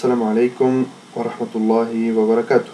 [0.00, 2.72] Assalamu alaikum wa rahmatullahi wa barakatuh.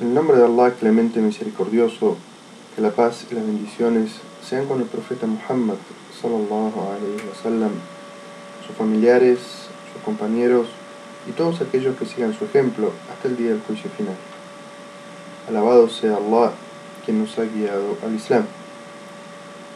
[0.00, 2.16] En el nombre de Allah, clemente y misericordioso,
[2.74, 4.12] que la paz y las bendiciones
[4.42, 5.76] sean con el profeta Muhammad
[6.18, 7.68] sallallahu alayhi wa
[8.66, 9.38] sus familiares,
[9.92, 10.68] sus compañeros
[11.28, 14.16] y todos aquellos que sigan su ejemplo hasta el día del juicio final.
[15.46, 16.52] Alabado sea Allah,
[17.04, 18.46] quien nos ha guiado al Islam.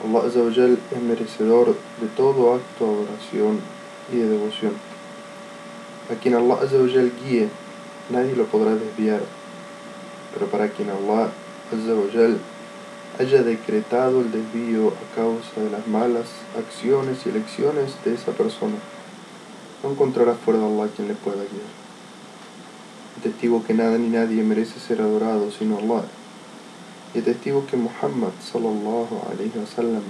[0.02, 3.60] Allah Azzawajal es merecedor de todo acto de adoración
[4.10, 4.93] y de devoción.
[6.10, 7.48] A quien Allah Azzawajal guíe,
[8.10, 9.22] nadie lo podrá desviar.
[10.32, 11.30] Pero para quien Allah
[11.72, 12.38] Azzawajal
[13.18, 16.26] haya decretado el desvío a causa de las malas
[16.58, 18.76] acciones y elecciones de esa persona,
[19.82, 21.84] no encontrará fuera de Allah quien le pueda guiar.
[23.22, 26.04] Testigo que nada ni nadie merece ser adorado sino Allah.
[27.14, 30.00] Y testigo que Muhammad sallallahu alayhi wa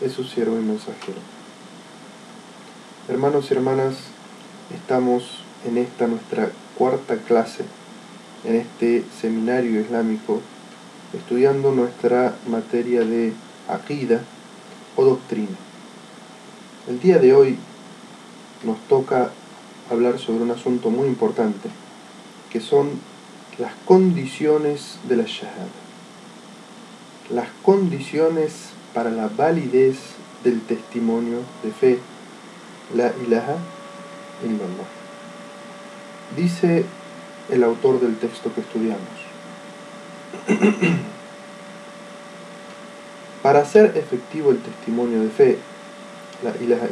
[0.00, 1.18] es su siervo y mensajero.
[3.08, 3.96] Hermanos y hermanas,
[4.74, 7.64] estamos en esta nuestra cuarta clase,
[8.44, 10.40] en este seminario islámico,
[11.12, 13.32] estudiando nuestra materia de
[13.68, 14.20] aqida
[14.96, 15.56] o doctrina.
[16.88, 17.58] El día de hoy
[18.64, 19.30] nos toca
[19.90, 21.68] hablar sobre un asunto muy importante,
[22.50, 22.90] que son
[23.58, 25.68] las condiciones de la shahada.
[27.30, 29.98] Las condiciones para la validez
[30.42, 31.98] del testimonio de fe,
[32.94, 33.56] la ilaha
[36.36, 36.84] Dice
[37.50, 39.00] el autor del texto que estudiamos.
[43.42, 45.58] Para hacer efectivo el testimonio de fe,
[46.42, 46.88] la ilaha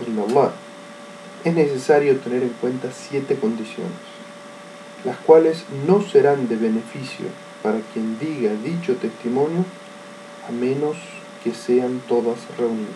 [1.45, 3.93] es necesario tener en cuenta siete condiciones,
[5.05, 7.27] las cuales no serán de beneficio
[7.63, 9.65] para quien diga dicho testimonio
[10.49, 10.97] a menos
[11.45, 12.95] que sean todas reunidas.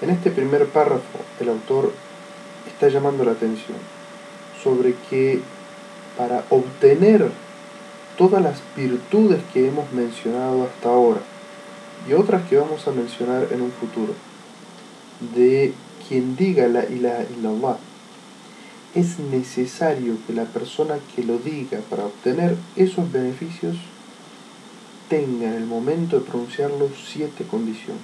[0.00, 1.92] En este primer párrafo, el autor
[2.66, 3.78] está llamando la atención
[4.62, 5.40] sobre que
[6.16, 7.30] para obtener
[8.18, 11.20] todas las virtudes que hemos mencionado hasta ahora
[12.08, 14.14] y otras que vamos a mencionar en un futuro,
[15.34, 15.72] de
[16.08, 17.76] quien diga la ilaha illallah,
[18.94, 23.76] es necesario que la persona que lo diga para obtener esos beneficios
[25.08, 28.00] tenga en el momento de pronunciarlo siete condiciones.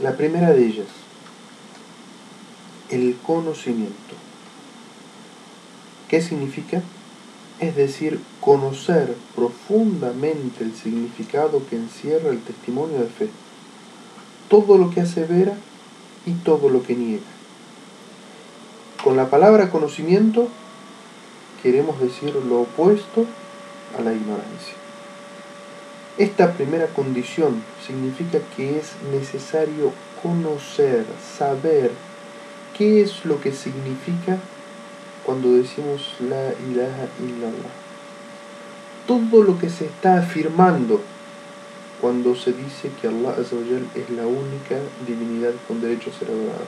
[0.00, 0.86] La primera de ellas,
[2.90, 4.14] el conocimiento.
[6.08, 6.82] ¿Qué significa?
[7.60, 13.28] Es decir, conocer profundamente el significado que encierra el testimonio de fe,
[14.48, 15.54] todo lo que asevera
[16.26, 17.22] y todo lo que niega.
[19.04, 20.48] Con la palabra conocimiento
[21.62, 23.26] queremos decir lo opuesto
[23.98, 24.74] a la ignorancia.
[26.18, 31.06] Esta primera condición significa que es necesario conocer,
[31.38, 31.92] saber
[32.80, 34.38] qué es lo que significa
[35.26, 37.74] cuando decimos la ilaha illallah.
[39.06, 41.02] Todo lo que se está afirmando
[42.00, 46.64] cuando se dice que Allah es la única divinidad con derecho a ser adorada.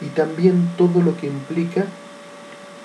[0.00, 1.86] Y también todo lo que implica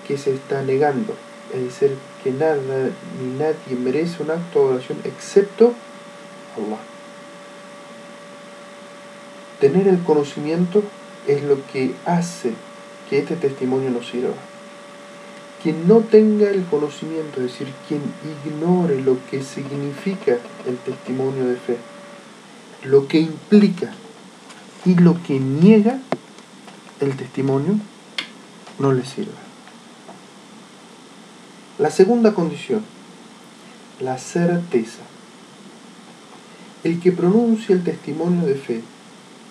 [0.07, 1.13] que se está negando,
[1.53, 2.57] es decir, que nada
[3.21, 5.75] ni nadie merece un acto de adoración excepto
[6.55, 6.79] Allah.
[9.59, 10.81] Tener el conocimiento
[11.27, 12.53] es lo que hace
[13.09, 14.33] que este testimonio nos sirva.
[15.61, 18.01] Quien no tenga el conocimiento, es decir, quien
[18.45, 21.77] ignore lo que significa el testimonio de fe,
[22.83, 23.91] lo que implica
[24.85, 25.99] y lo que niega
[27.01, 27.79] el testimonio,
[28.79, 29.31] no le sirve.
[31.79, 32.83] La segunda condición,
[33.99, 35.01] la certeza.
[36.83, 38.81] El que pronuncia el testimonio de fe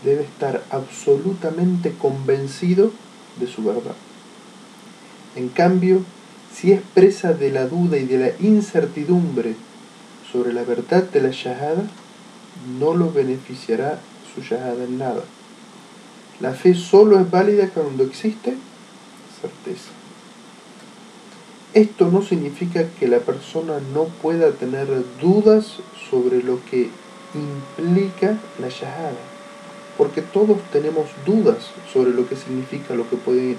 [0.04, 2.90] debe estar absolutamente convencido
[3.40, 3.94] de su verdad.
[5.34, 6.02] En cambio,
[6.54, 9.54] si es presa de la duda y de la incertidumbre
[10.32, 11.86] sobre la verdad de la shahada,
[12.78, 14.00] no lo beneficiará
[14.34, 15.22] su shahada en nada.
[16.40, 18.56] La fe solo es válida cuando existe
[19.40, 19.90] certeza.
[21.74, 24.86] Esto no significa que la persona no pueda tener
[25.20, 25.76] dudas
[26.10, 26.88] sobre lo que
[27.34, 29.35] implica la shahada,
[29.96, 33.56] porque todos tenemos dudas sobre lo que significa, lo que puede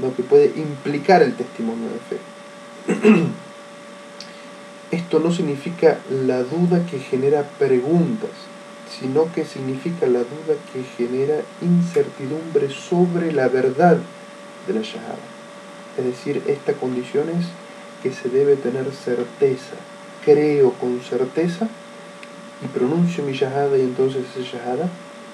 [0.00, 3.26] lo que puede implicar el testimonio de fe.
[4.90, 8.30] Esto no significa la duda que genera preguntas,
[8.98, 13.98] sino que significa la duda que genera incertidumbre sobre la verdad
[14.66, 15.16] de la Shahada.
[15.96, 17.46] Es decir, esta condición es
[18.02, 19.76] que se debe tener certeza.
[20.24, 21.68] Creo con certeza
[22.62, 24.88] y pronuncio mi Shahada y entonces esa Shahada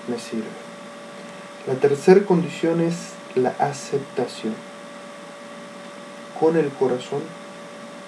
[0.08, 0.48] me sirve.
[1.66, 2.94] La tercera condición es
[3.34, 4.54] la aceptación
[6.38, 7.22] con el corazón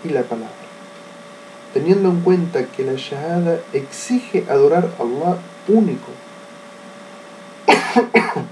[0.04, 0.54] y la palabra.
[1.74, 6.08] Teniendo en cuenta que la Shahada exige adorar a Allah único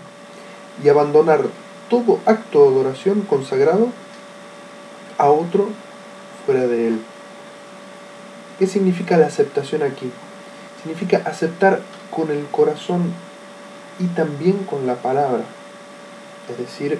[0.84, 1.46] y abandonar
[1.88, 3.88] todo acto de adoración consagrado
[5.19, 5.69] a otro
[6.46, 7.02] fuera de él.
[8.58, 10.10] ¿Qué significa la aceptación aquí?
[10.82, 13.12] Significa aceptar con el corazón
[14.00, 15.44] y también con la palabra.
[16.50, 16.99] Es decir,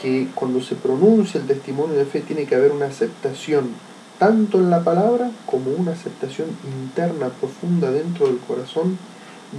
[0.00, 3.70] que cuando se pronuncia el testimonio de fe tiene que haber una aceptación,
[4.18, 8.98] tanto en la palabra como una aceptación interna, profunda dentro del corazón,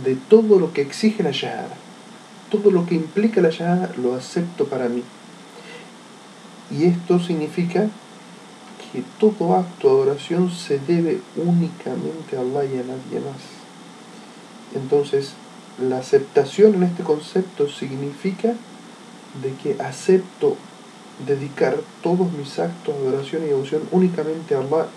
[0.03, 1.75] de todo lo que exige la Shahada.
[2.50, 5.03] Todo lo que implica la Shahada lo acepto para mí.
[6.71, 7.88] Y esto significa
[8.91, 13.62] que todo acto de adoración se debe únicamente a Allah y a nadie más.
[14.74, 15.33] Entonces,
[15.81, 18.53] la aceptación en este concepto significa
[19.41, 20.57] de que acepto
[21.25, 24.87] dedicar todos mis actos de adoración y devoción únicamente a Allah,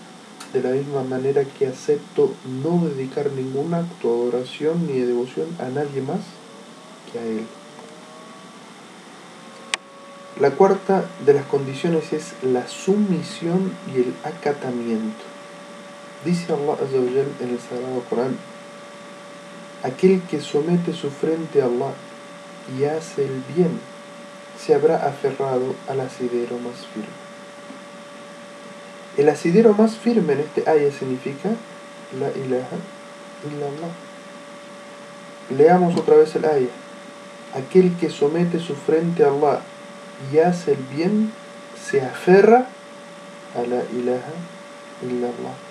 [0.53, 2.33] de la misma manera que acepto
[2.63, 6.21] no dedicar ningún acto de adoración ni de devoción a nadie más
[7.11, 7.45] que a Él.
[10.39, 15.23] La cuarta de las condiciones es la sumisión y el acatamiento.
[16.25, 16.77] Dice Allah
[17.39, 18.37] en el Sagrado Corán,
[19.85, 21.93] aquel que somete su frente a Allah
[22.77, 23.79] y hace el bien,
[24.59, 27.25] se habrá aferrado al asidero más firme.
[29.17, 31.49] El asidero más firme en este ayah significa
[32.19, 32.77] la ilaha
[33.45, 33.93] illallah.
[35.55, 36.67] Leamos otra vez el ayah.
[37.53, 39.61] Aquel que somete su frente a Allah
[40.33, 41.31] y hace el bien,
[41.81, 42.67] se aferra
[43.55, 44.33] a la ilaha
[45.03, 45.64] illallah.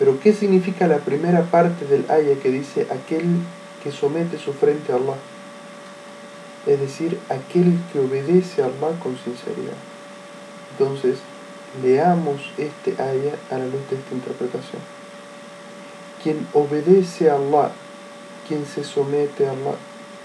[0.00, 3.36] Pero ¿qué significa la primera parte del ayah que dice aquel
[3.84, 5.18] que somete su frente a Allah?
[6.66, 9.76] Es decir, aquel que obedece a Allah con sinceridad.
[10.72, 11.18] Entonces,
[11.82, 14.80] leamos este ayah a la luz de esta interpretación.
[16.22, 17.70] Quien obedece a Allah,
[18.48, 19.76] quien se somete a Allah,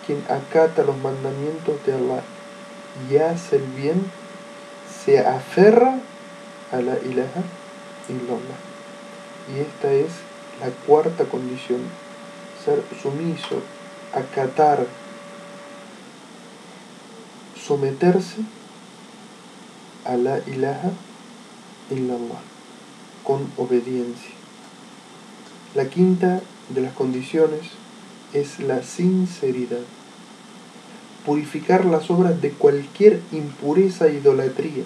[0.05, 2.23] quien acata los mandamientos de Allah
[3.11, 4.09] y hace el bien,
[5.03, 5.99] se aferra
[6.71, 7.43] a la ilaha
[8.07, 8.74] illallah.
[9.53, 10.11] Y esta es
[10.59, 11.81] la cuarta condición,
[12.63, 13.61] ser sumiso,
[14.13, 14.87] acatar,
[17.55, 18.37] someterse
[20.05, 20.91] a la ilaha
[21.91, 22.41] illallah,
[23.23, 24.31] con obediencia.
[25.73, 27.61] La quinta de las condiciones
[28.33, 29.81] es la sinceridad
[31.25, 34.83] purificar las obras de cualquier impureza e idolatría.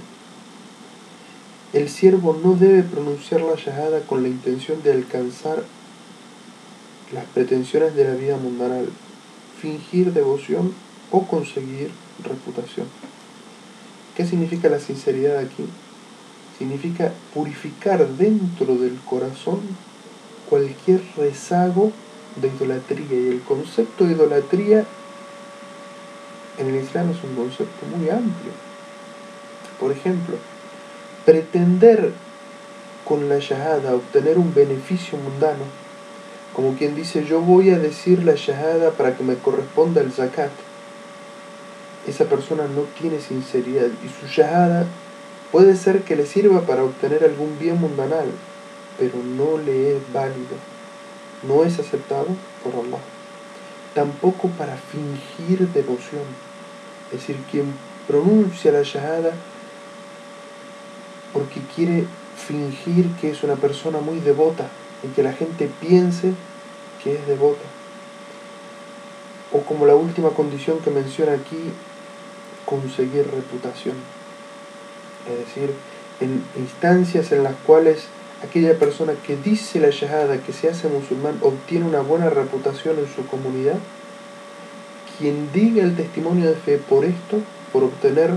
[1.71, 5.63] El siervo no debe pronunciar la shahada con la intención de alcanzar
[7.13, 8.89] las pretensiones de la vida mundanal,
[9.61, 10.73] fingir devoción
[11.11, 11.91] o conseguir
[12.23, 12.87] reputación.
[14.15, 15.65] ¿Qué significa la sinceridad aquí?
[16.57, 19.59] Significa purificar dentro del corazón
[20.49, 21.91] cualquier rezago
[22.41, 23.05] de idolatría.
[23.11, 24.85] Y el concepto de idolatría
[26.57, 28.51] en el Islam es un concepto muy amplio.
[29.79, 30.35] Por ejemplo,
[31.29, 32.11] pretender
[33.05, 35.63] con la shahada obtener un beneficio mundano,
[36.55, 40.49] como quien dice yo voy a decir la shahada para que me corresponda el zakat,
[42.07, 44.87] esa persona no tiene sinceridad y su shahada
[45.51, 48.31] puede ser que le sirva para obtener algún bien mundanal,
[48.97, 50.57] pero no le es válido,
[51.43, 52.29] no es aceptado
[52.63, 53.03] por Allah,
[53.93, 56.23] tampoco para fingir devoción.
[57.11, 57.71] Es decir, quien
[58.07, 59.33] pronuncia la shahada
[61.33, 62.05] porque quiere
[62.35, 64.67] fingir que es una persona muy devota
[65.03, 66.33] y que la gente piense
[67.03, 67.65] que es devota.
[69.51, 71.57] O como la última condición que menciona aquí,
[72.65, 73.95] conseguir reputación.
[75.27, 75.73] Es decir,
[76.19, 78.05] en instancias en las cuales
[78.43, 83.07] aquella persona que dice la shahada, que se hace musulmán, obtiene una buena reputación en
[83.13, 83.77] su comunidad,
[85.17, 87.41] quien diga el testimonio de fe por esto,
[87.73, 88.31] por obtener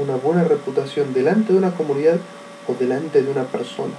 [0.00, 2.18] una buena reputación delante de una comunidad
[2.66, 3.94] o delante de una persona.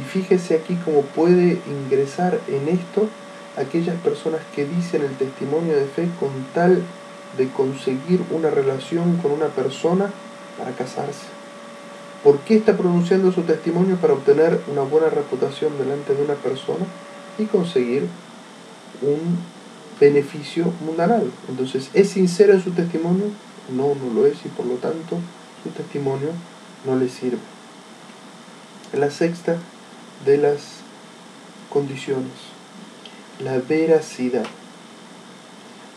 [0.00, 3.08] Y fíjese aquí cómo puede ingresar en esto
[3.56, 6.82] aquellas personas que dicen el testimonio de fe con tal
[7.36, 10.10] de conseguir una relación con una persona
[10.58, 11.26] para casarse.
[12.24, 16.86] ¿Por qué está pronunciando su testimonio para obtener una buena reputación delante de una persona
[17.38, 18.06] y conseguir
[19.02, 19.38] un
[20.00, 21.30] beneficio mundanal.
[21.48, 23.26] Entonces, ¿es sincero en su testimonio?
[23.70, 25.18] No, no lo es y por lo tanto
[25.62, 26.30] su testimonio
[26.84, 27.38] no le sirve.
[28.92, 29.56] La sexta
[30.24, 30.82] de las
[31.70, 32.32] condiciones,
[33.42, 34.46] la veracidad.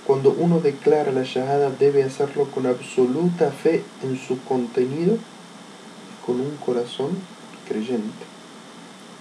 [0.05, 6.39] cuando uno declara la shahada debe hacerlo con absoluta fe en su contenido y con
[6.39, 7.09] un corazón
[7.67, 8.25] creyente.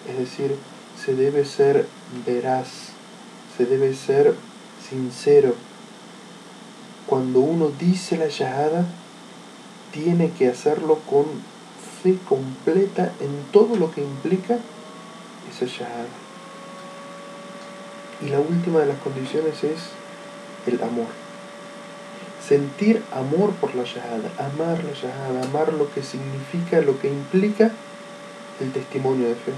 [0.08, 0.54] Es decir,
[1.02, 1.86] se debe ser
[2.26, 2.68] veraz,
[3.56, 4.34] se debe ser
[4.88, 5.54] sincero.
[7.06, 8.87] Cuando uno dice la shahada,
[9.92, 11.26] tiene que hacerlo con
[12.02, 14.58] fe completa en todo lo que implica
[15.50, 16.08] esa shahada.
[18.23, 19.80] Y la última de las condiciones es
[20.66, 21.06] el amor.
[22.46, 27.70] Sentir amor por la shahada, amar la shahada, amar lo que significa, lo que implica
[28.61, 29.52] el testimonio de fe.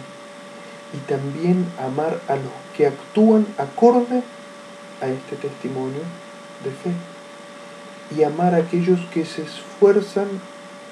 [0.94, 4.22] Y también amar a los que actúan acorde
[5.00, 6.00] a este testimonio
[6.64, 7.15] de fe.
[8.14, 10.28] Y amar a aquellos que se esfuerzan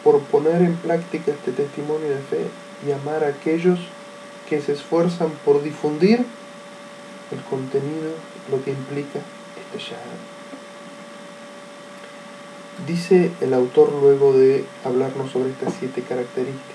[0.03, 2.47] por poner en práctica este testimonio de fe.
[2.87, 3.79] Y amar a aquellos
[4.49, 6.25] que se esfuerzan por difundir
[7.31, 8.13] el contenido,
[8.51, 9.21] lo que implica
[9.57, 10.35] este shahada.
[12.87, 16.75] Dice el autor luego de hablarnos sobre estas siete características.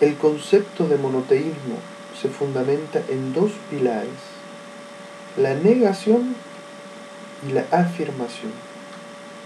[0.00, 1.78] El concepto de monoteísmo
[2.20, 4.10] se fundamenta en dos pilares,
[5.36, 6.34] la negación
[7.46, 8.52] y la afirmación.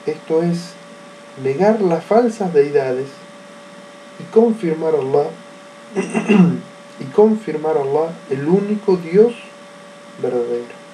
[0.07, 0.73] Esto es,
[1.43, 3.09] negar las falsas deidades
[4.19, 5.31] y confirmar a Allah
[7.01, 9.35] y confirmar a Allah el único Dios
[10.23, 10.87] verdadero.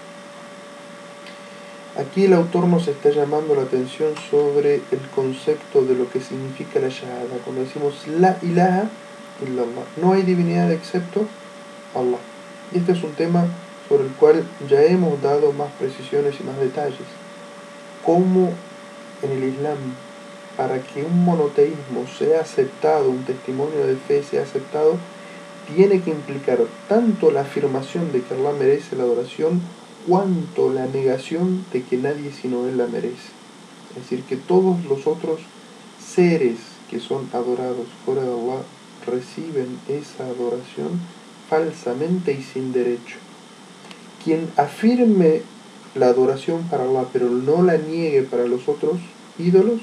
[1.98, 6.80] Aquí el autor nos está llamando la atención sobre el concepto de lo que significa
[6.80, 7.36] la shahada.
[7.44, 8.88] Cuando decimos la ilaha
[9.42, 11.26] illallah, no hay divinidad excepto
[11.94, 12.18] Allah.
[12.72, 13.44] Y este es un tema
[13.92, 17.06] sobre el cual ya hemos dado más precisiones y más detalles.
[18.06, 18.50] Cómo
[19.20, 19.76] en el Islam,
[20.56, 24.96] para que un monoteísmo sea aceptado, un testimonio de fe sea aceptado,
[25.76, 29.60] tiene que implicar tanto la afirmación de que Allah merece la adoración,
[30.08, 33.28] cuanto la negación de que nadie sino Él la merece.
[33.90, 35.40] Es decir, que todos los otros
[36.02, 36.56] seres
[36.88, 38.62] que son adorados fuera de Allah
[39.06, 40.98] reciben esa adoración
[41.50, 43.18] falsamente y sin derecho.
[44.24, 45.42] Quien afirme
[45.94, 48.98] la adoración para Allah pero no la niegue para los otros
[49.38, 49.80] ídolos,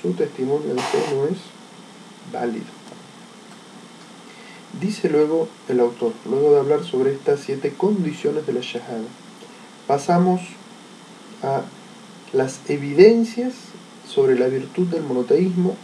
[0.00, 1.38] su testimonio de fe no es
[2.32, 2.66] válido.
[4.80, 9.08] Dice luego el autor, luego de hablar sobre estas siete condiciones de la Shahada,
[9.86, 10.40] pasamos
[11.42, 11.62] a
[12.32, 13.54] las evidencias
[14.08, 15.74] sobre la virtud del monoteísmo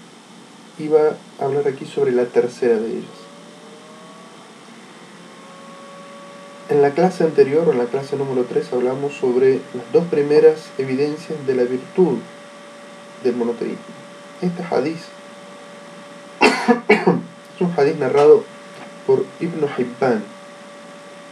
[0.79, 3.26] y va a hablar aquí sobre la tercera de ellas.
[6.69, 11.47] En la clase anterior, en la clase número 3, hablamos sobre las dos primeras evidencias
[11.47, 12.19] de la virtud
[13.23, 13.85] del monoteísmo.
[14.43, 14.99] Este hadith
[16.89, 18.43] es un hadith narrado
[19.07, 20.25] por Ibn Hibban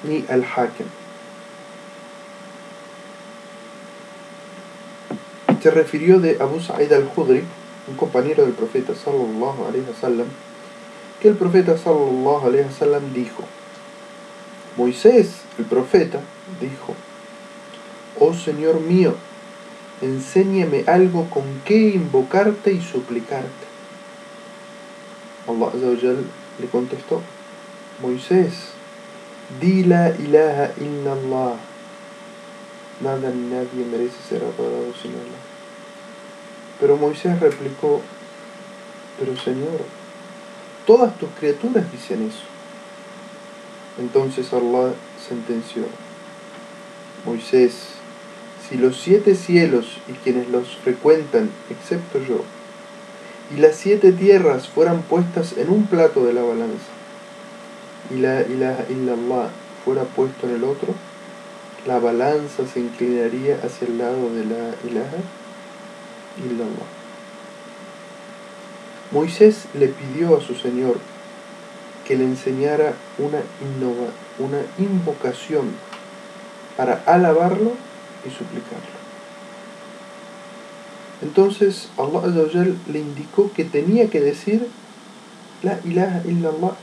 [0.09, 0.87] y Al-Hakim.
[5.61, 7.43] Se refirió de Abu Sa'id al-Khudri,
[7.89, 10.29] un compañero del profeta sallallahu alaihi wasallam,
[11.21, 13.43] que el profeta sallallahu alaihi wasallam dijo:
[14.77, 16.21] Moisés, el profeta,
[16.61, 16.95] dijo:
[18.19, 19.15] Oh Señor mío,
[20.01, 23.67] enséñame algo con qué invocarte y suplicarte.
[25.47, 25.71] Allah
[26.59, 27.23] le contestó:
[28.01, 28.71] Moisés,
[29.61, 31.57] di la ilaha illallah.
[33.01, 35.43] Nada ni nadie merece ser adorado sino Allah.
[36.81, 38.01] Pero Moisés replicó,
[39.19, 39.81] pero Señor,
[40.87, 42.54] todas tus criaturas dicen eso.
[43.99, 44.93] Entonces Allah
[45.29, 45.85] sentenció,
[47.25, 47.95] Moisés,
[48.69, 52.43] si los siete cielos y quienes los frecuentan, excepto yo,
[53.55, 56.91] y las siete tierras fueran puestas en un plato de la balanza,
[58.11, 59.51] y la ilaha illallah
[59.85, 60.95] fuera puesto en el otro,
[61.87, 65.19] la balanza se inclinaría hacia el lado de la ilaha
[66.39, 66.89] illallah.
[69.13, 70.97] Moisés le pidió a su Señor
[72.07, 74.09] que le enseñara una, innova,
[74.39, 75.73] una invocación
[76.77, 77.73] para alabarlo
[78.27, 79.05] y suplicarlo.
[81.23, 82.23] Entonces Allah
[82.93, 84.69] le indicó que tenía que decir
[85.63, 86.77] la ilaha illallah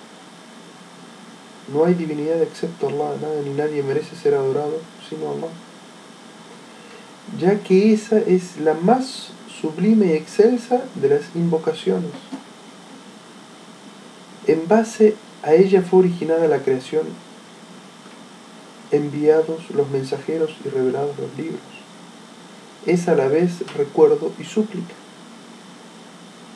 [1.72, 5.54] no hay divinidad excepto Allah, nada ni nadie merece ser adorado sino Allah.
[7.40, 12.10] Ya que esa es la más sublime y excelsa de las invocaciones.
[14.51, 17.03] En base a ella fue originada la creación,
[18.91, 21.62] enviados los mensajeros y revelados los libros.
[22.86, 24.93] Es a la vez recuerdo y súplica.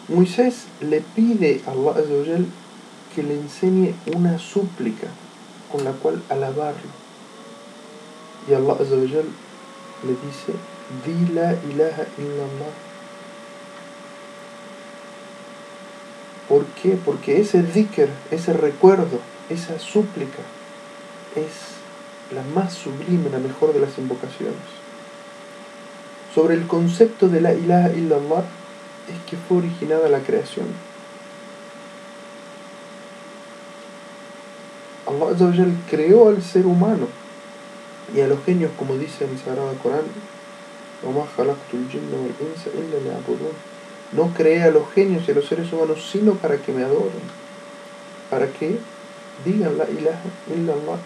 [0.10, 1.96] Moisés le pide a Allah
[3.16, 5.08] que le enseñe una súplica
[5.72, 6.92] con la cual alabarlo.
[8.50, 8.76] y Allah
[10.04, 10.52] le dice,
[11.06, 12.85] di la ilaha illallah.
[16.48, 16.98] ¿Por qué?
[17.04, 20.44] Porque ese dhikr, ese recuerdo, esa súplica
[21.36, 24.56] es la más sublime, la mejor de las invocaciones.
[26.34, 28.44] Sobre el concepto de la ilaha illallah
[29.08, 30.68] es que fue originada la creación.
[35.08, 37.08] Allah creó al ser humano
[38.14, 40.06] y a los genios, como dice el Sagrado Corán,
[44.12, 47.24] no creé a los genios y a los seres humanos sino para que me adoren,
[48.30, 48.78] para que
[49.44, 51.00] digan la ilaha illallah.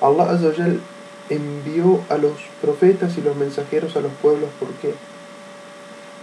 [0.00, 0.76] Allah
[1.28, 4.94] envió a los profetas y los mensajeros a los pueblos, ¿por qué?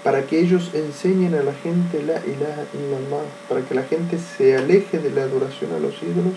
[0.03, 4.57] Para que ellos enseñen a la gente la ilaha illallah, para que la gente se
[4.57, 6.35] aleje de la adoración a los ídolos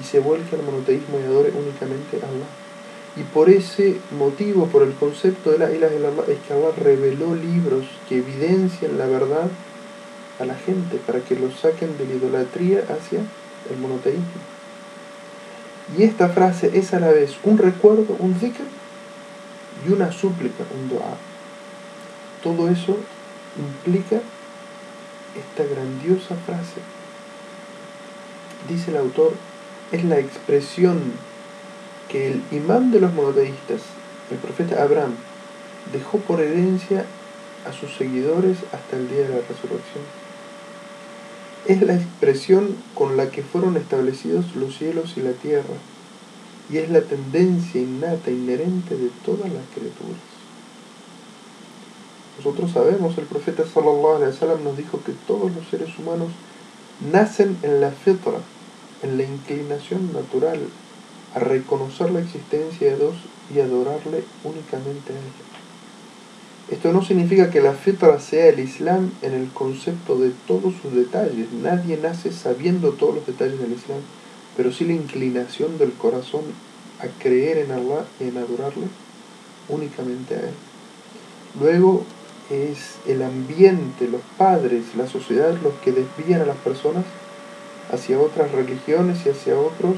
[0.00, 2.63] y se vuelque al monoteísmo y adore únicamente a Allah.
[3.16, 7.86] Y por ese motivo, por el concepto de la illallah, es que Allah reveló libros
[8.08, 9.48] que evidencian la verdad
[10.40, 13.20] a la gente para que los saquen de la idolatría hacia
[13.70, 14.42] el monoteísmo.
[15.96, 18.64] Y esta frase es a la vez un recuerdo, un zikr
[19.86, 21.16] y una súplica, un dua.
[22.42, 22.96] Todo eso
[23.56, 24.20] implica
[25.36, 26.80] esta grandiosa frase.
[28.68, 29.34] Dice el autor,
[29.92, 31.12] es la expresión
[32.08, 33.82] que el imán de los monoteístas,
[34.30, 35.14] el profeta Abraham,
[35.92, 37.04] dejó por herencia
[37.66, 40.04] a sus seguidores hasta el día de la resurrección.
[41.66, 45.74] Es la expresión con la que fueron establecidos los cielos y la tierra,
[46.70, 50.20] y es la tendencia innata, inherente de todas las criaturas.
[52.36, 56.28] Nosotros sabemos, el profeta sallallahu alaihi wasallam nos dijo que todos los seres humanos
[57.12, 58.38] nacen en la fitra,
[59.02, 60.60] en la inclinación natural
[61.34, 63.14] a reconocer la existencia de Dios
[63.54, 65.54] y adorarle únicamente a Él.
[66.70, 70.94] Esto no significa que la fitra sea el Islam en el concepto de todos sus
[70.94, 71.52] detalles.
[71.52, 74.00] Nadie nace sabiendo todos los detalles del Islam,
[74.56, 76.42] pero sí la inclinación del corazón
[77.00, 78.86] a creer en Allah y en adorarle
[79.68, 80.54] únicamente a Él.
[81.60, 82.04] Luego
[82.50, 87.04] es el ambiente, los padres, la sociedad los que desvían a las personas
[87.92, 89.96] hacia otras religiones y hacia otros,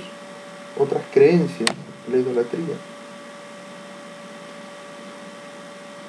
[0.79, 1.71] otras creencias,
[2.11, 2.77] la idolatría.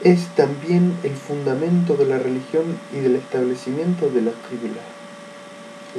[0.04, 4.82] Es también el fundamento de la religión y del establecimiento de la tribula.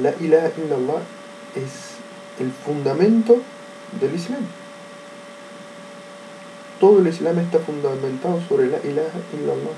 [0.01, 1.01] La ilaha illallah
[1.55, 1.99] es
[2.39, 3.41] el fundamento
[3.99, 4.45] del Islam.
[6.79, 9.75] Todo el Islam está fundamentado sobre la ilaha illallah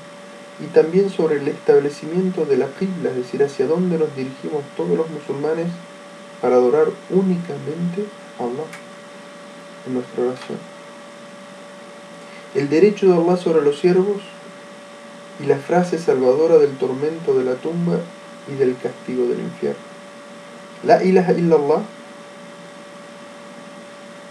[0.63, 4.95] y también sobre el establecimiento de la qibla, es decir, hacia dónde nos dirigimos todos
[4.95, 5.67] los musulmanes
[6.39, 8.06] para adorar únicamente
[8.43, 8.65] Allah
[9.88, 10.58] en nuestra oración.
[12.54, 14.21] El derecho de Allah sobre los siervos
[15.39, 17.97] y la frase salvadora del tormento de la tumba
[18.51, 19.80] y del castigo del infierno.
[20.84, 21.82] La ilaha illallah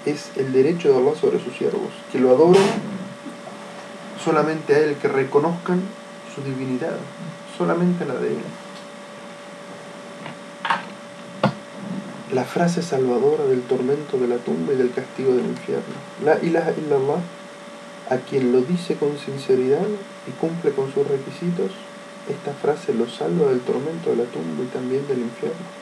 [0.07, 2.63] es el derecho de Allah sobre sus siervos, que lo adoren
[4.23, 5.81] solamente a Él, que reconozcan
[6.35, 6.97] su divinidad,
[7.57, 8.43] solamente la de Él.
[12.33, 15.95] La frase salvadora del tormento de la tumba y del castigo del infierno.
[16.25, 17.21] La ilaha illallah,
[18.09, 19.87] a quien lo dice con sinceridad
[20.29, 21.73] y cumple con sus requisitos,
[22.29, 25.81] esta frase lo salva del tormento de la tumba y también del infierno.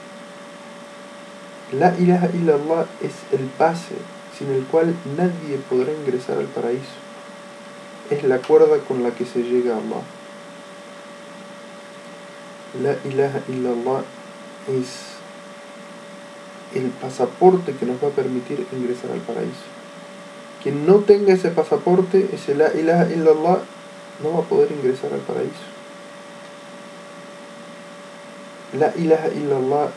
[1.72, 3.96] La ilaha illallah es el pase
[4.38, 6.96] sin el cual nadie podrá ingresar al paraíso.
[8.08, 10.02] Es la cuerda con la que se llega a Allah.
[12.82, 14.02] La ilaha illallah
[14.68, 15.17] es
[16.74, 19.66] el pasaporte que nos va a permitir ingresar al paraíso.
[20.62, 23.58] Quien no tenga ese pasaporte, ese la ilaha illallah,
[24.22, 25.52] no va a poder ingresar al paraíso.
[28.78, 29.88] La ilaha illallah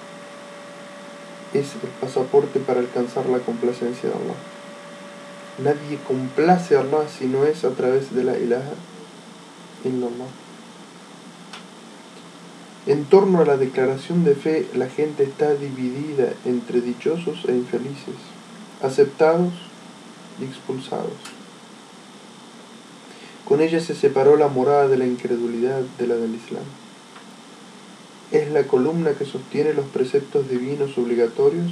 [1.54, 4.36] es el pasaporte para alcanzar la complacencia de Allah.
[5.58, 8.72] Nadie complace a Allah si no es a través de la ilaha
[9.84, 10.41] illallah.
[12.88, 18.16] En torno a la declaración de fe, la gente está dividida entre dichosos e infelices,
[18.82, 19.54] aceptados
[20.40, 21.14] y expulsados.
[23.48, 26.64] Con ella se separó la morada de la incredulidad de la del Islam.
[28.32, 31.72] Es la columna que sostiene los preceptos divinos obligatorios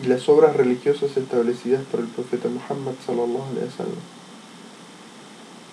[0.00, 4.02] y las obras religiosas establecidas por el profeta Muhammad sallallahu alaihi wasallam.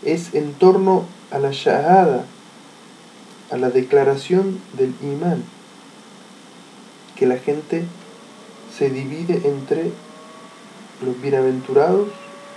[0.04, 2.26] Es en torno a la shahada
[3.52, 5.44] a la declaración del imán,
[7.16, 7.84] que la gente
[8.76, 9.92] se divide entre
[11.06, 12.08] los bienaventurados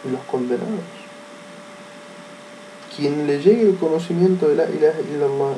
[0.06, 0.70] y los condenados.
[2.96, 5.56] Quien le llegue el conocimiento de la ilaha illallah,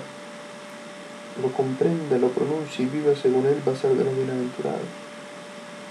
[1.43, 4.89] lo comprenda, lo pronuncie y viva según él, va a ser de los bienaventurados.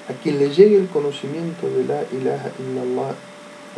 [0.09, 3.13] A quien le llegue el conocimiento de la ilaha illallah,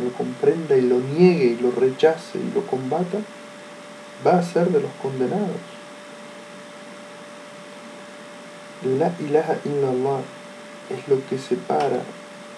[0.01, 3.17] lo comprenda y lo niegue y lo rechace y lo combata,
[4.25, 5.61] va a ser de los condenados.
[8.83, 10.21] La ilaha illallah
[10.89, 12.01] es lo que separa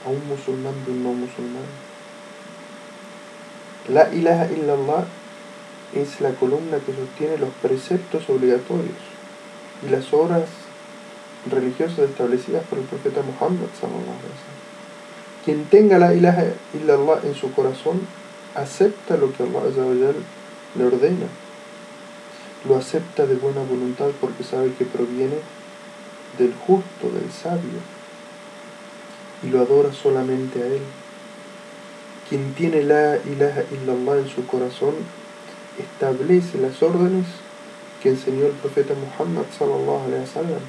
[0.05, 1.63] a un musulmán de un no musulmán.
[3.87, 5.05] La ilaha illallah
[5.93, 8.97] es la columna que sostiene los preceptos obligatorios
[9.85, 10.49] y las horas
[11.49, 13.67] religiosas establecidas por el profeta Muhammad
[15.45, 16.43] Quien tenga la ilaha
[16.73, 18.01] illallah en su corazón
[18.55, 20.13] acepta lo que Allah
[20.75, 21.27] le ordena.
[22.67, 25.37] Lo acepta de buena voluntad porque sabe que proviene
[26.37, 27.79] del justo, del sabio,
[29.43, 30.81] y lo adora solamente a él.
[32.27, 34.95] Quien tiene la ilaha illallah en su corazón
[35.79, 37.25] establece las órdenes
[38.03, 40.61] que enseñó el profeta Muhammad sallallahu alaihi wasallam,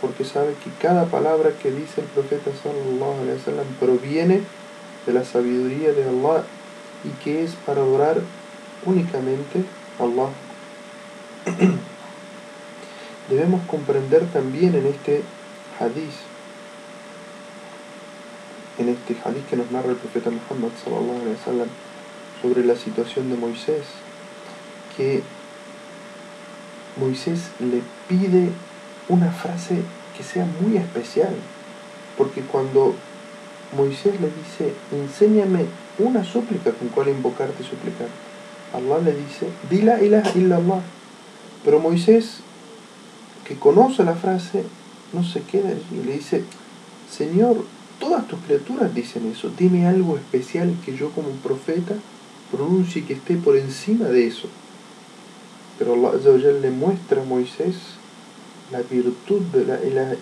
[0.00, 4.40] porque sabe que cada palabra que dice el profeta sallallahu alaihi wasallam proviene
[5.06, 6.44] de la sabiduría de Allah
[7.04, 8.20] y que es para adorar
[8.84, 9.64] únicamente
[9.98, 10.45] a Allah.
[13.30, 15.22] Debemos comprender también en este
[15.78, 16.14] hadith,
[18.78, 20.70] en este hadith que nos narra el profeta Muhammad
[22.42, 23.84] sobre la situación de Moisés,
[24.96, 25.22] que
[26.96, 28.50] Moisés le pide
[29.08, 29.82] una frase
[30.16, 31.34] que sea muy especial,
[32.16, 32.94] porque cuando
[33.76, 35.66] Moisés le dice, enséñame
[35.98, 38.08] una súplica con cual invocarte y suplicar,
[38.72, 40.95] Allah le dice, dila ilaha illallah.
[41.64, 42.38] Pero Moisés,
[43.46, 44.64] que conoce la frase,
[45.12, 46.44] no se queda allí le dice,
[47.10, 47.64] Señor,
[48.00, 51.94] todas tus criaturas dicen eso, dime algo especial que yo como profeta
[52.50, 54.48] pronuncie que esté por encima de eso.
[55.78, 57.76] Pero Allah le muestra a Moisés
[58.72, 60.16] la virtud de la ilaha.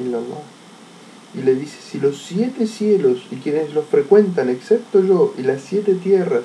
[1.34, 5.62] Y le dice, si los siete cielos y quienes los frecuentan, excepto yo, y las
[5.62, 6.44] siete tierras,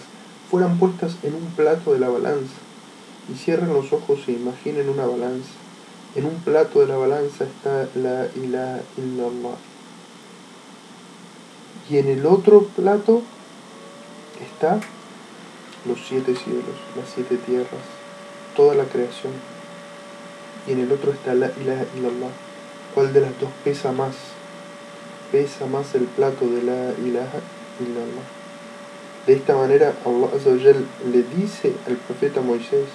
[0.49, 2.55] fueran puestas en un plato de la balanza,
[3.31, 5.49] y cierren los ojos e imaginen una balanza,
[6.15, 9.57] en un plato de la balanza está la ilaha illallah.
[11.89, 13.21] Y en el otro plato
[14.41, 14.79] está
[15.85, 17.81] los siete cielos, las siete tierras,
[18.55, 19.33] toda la creación.
[20.67, 22.31] Y en el otro está la ilaha illallah.
[22.95, 24.15] ¿Cuál de las dos pesa más?
[25.31, 27.39] Pesa más el plato de la ilaha
[27.79, 28.25] illallah.
[29.27, 30.73] De esta manera Allah
[31.11, 32.87] le dice al profeta Moisés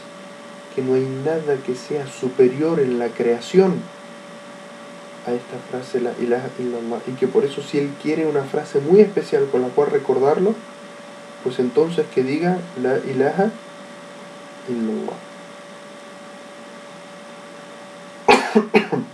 [0.74, 3.74] que no hay nada que sea superior en la creación
[5.26, 8.80] a esta frase la ilaha illallah y que por eso si él quiere una frase
[8.80, 10.54] muy especial con la cual recordarlo
[11.42, 13.50] pues entonces que diga la ilaha
[14.68, 15.16] illallah.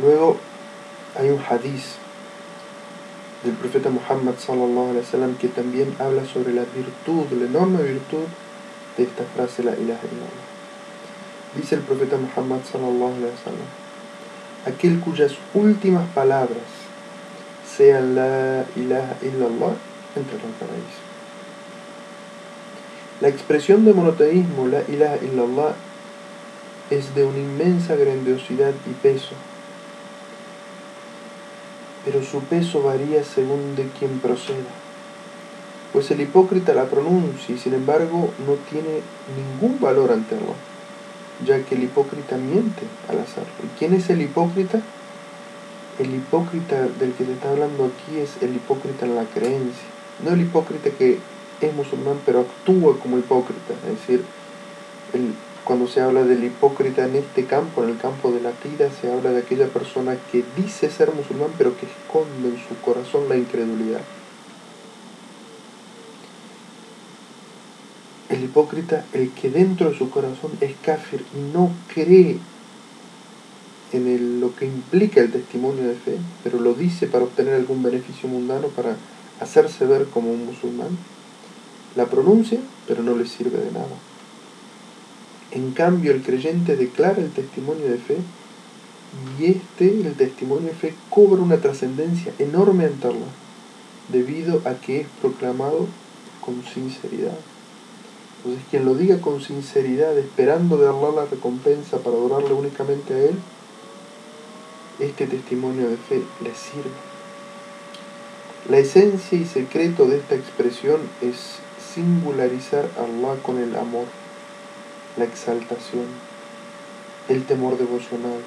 [0.00, 0.36] Luego
[1.18, 1.98] hay un hadith
[3.42, 8.26] del profeta Muhammad sallallahu alaihi wasallam que también habla sobre la virtud, la enorme virtud
[8.98, 10.46] de esta frase la ilaha illallah.
[11.56, 13.70] Dice el profeta Muhammad sallallahu alaihi wasallam,
[14.66, 16.68] aquel cuyas últimas palabras
[17.64, 19.74] sean la ilaha illallah
[20.14, 21.02] entrará al paraíso.
[23.20, 25.74] La expresión de monoteísmo, la ilaha illallah,
[26.90, 29.34] es de una inmensa grandiosidad y peso,
[32.04, 34.70] pero su peso varía según de quien proceda,
[35.98, 39.00] pues el hipócrita la pronuncia y sin embargo no tiene
[39.36, 40.54] ningún valor ante Allah,
[41.44, 43.50] ya que el hipócrita miente al hacerlo.
[43.64, 44.80] ¿Y quién es el hipócrita?
[45.98, 49.88] El hipócrita del que se está hablando aquí es el hipócrita en la creencia,
[50.24, 51.18] no el hipócrita que
[51.60, 54.24] es musulmán pero actúa como hipócrita, es decir,
[55.14, 55.34] el
[55.64, 59.10] cuando se habla del hipócrita en este campo, en el campo de la tira, se
[59.10, 63.36] habla de aquella persona que dice ser musulmán pero que esconde en su corazón la
[63.36, 64.02] incredulidad.
[68.28, 72.38] El hipócrita, el que dentro de su corazón es kafir y no cree
[73.92, 78.28] en lo que implica el testimonio de fe, pero lo dice para obtener algún beneficio
[78.28, 78.96] mundano, para
[79.40, 80.90] hacerse ver como un musulmán,
[81.94, 83.86] la pronuncia, pero no le sirve de nada.
[85.52, 88.16] En cambio, el creyente declara el testimonio de fe
[89.38, 93.32] y este, el testimonio de fe, cobra una trascendencia enorme ante Allah,
[94.12, 95.86] debido a que es proclamado
[96.44, 97.38] con sinceridad.
[98.38, 103.18] Entonces, quien lo diga con sinceridad, esperando de Allah la recompensa para adorarle únicamente a
[103.18, 103.38] Él,
[105.00, 106.90] este testimonio de fe le sirve.
[108.68, 111.58] La esencia y secreto de esta expresión es
[111.94, 114.06] singularizar a Allah con el amor,
[115.16, 116.06] la exaltación,
[117.28, 118.40] el temor devocional,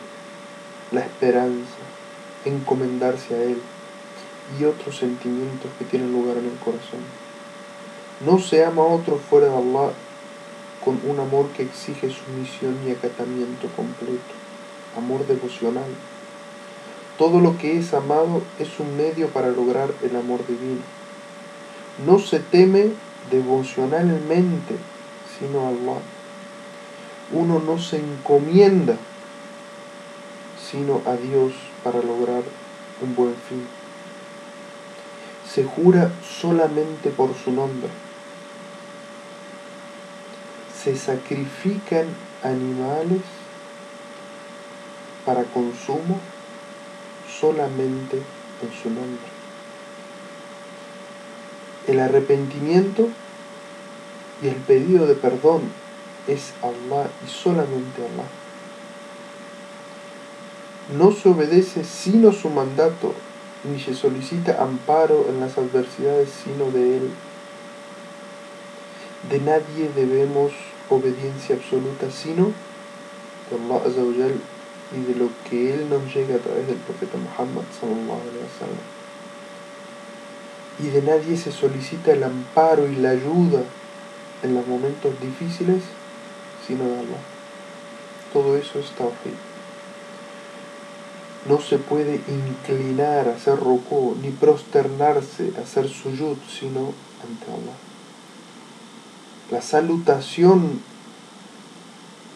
[0.91, 1.77] la esperanza,
[2.45, 3.61] encomendarse a Él
[4.59, 7.20] y otros sentimientos que tienen lugar en el corazón.
[8.25, 9.93] No se ama a otro fuera de Allah
[10.85, 14.33] con un amor que exige sumisión y acatamiento completo,
[14.95, 15.89] amor devocional.
[17.17, 20.81] Todo lo que es amado es un medio para lograr el amor divino.
[22.05, 22.91] No se teme
[23.31, 24.75] devocionalmente,
[25.39, 26.01] sino a Allah.
[27.31, 28.97] Uno no se encomienda,
[30.69, 31.53] sino a Dios
[31.83, 32.43] para lograr
[33.01, 33.67] un buen fin.
[35.49, 37.89] Se jura solamente por su nombre
[40.83, 42.07] se sacrifican
[42.43, 43.21] animales
[45.25, 46.19] para consumo
[47.39, 49.27] solamente en su nombre.
[51.87, 53.09] El arrepentimiento
[54.41, 55.61] y el pedido de perdón
[56.27, 58.27] es Allah y solamente Allah.
[60.97, 63.13] No se obedece sino su mandato,
[63.63, 67.11] ni se solicita amparo en las adversidades sino de Él.
[69.29, 70.51] De nadie debemos
[70.95, 72.51] obediencia absoluta, sino
[73.49, 74.31] de Allah
[74.95, 77.63] y de lo que Él nos llega a través del profeta Muhammad
[80.79, 83.63] Y de nadie se solicita el amparo y la ayuda
[84.43, 85.83] en los momentos difíciles,
[86.65, 87.21] sino de Allah.
[88.33, 89.37] Todo eso es tawhid.
[91.47, 97.90] No se puede inclinar a hacer rukú ni prosternarse a hacer suyud, sino ante Allah.
[99.51, 100.79] La salutación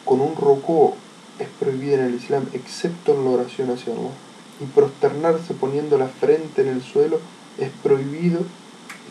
[0.03, 0.95] con un rocó
[1.39, 4.11] es prohibida en el Islam, excepto en la oración hacia Allah.
[4.59, 7.19] Y prosternarse poniendo la frente en el suelo
[7.57, 8.41] es prohibido,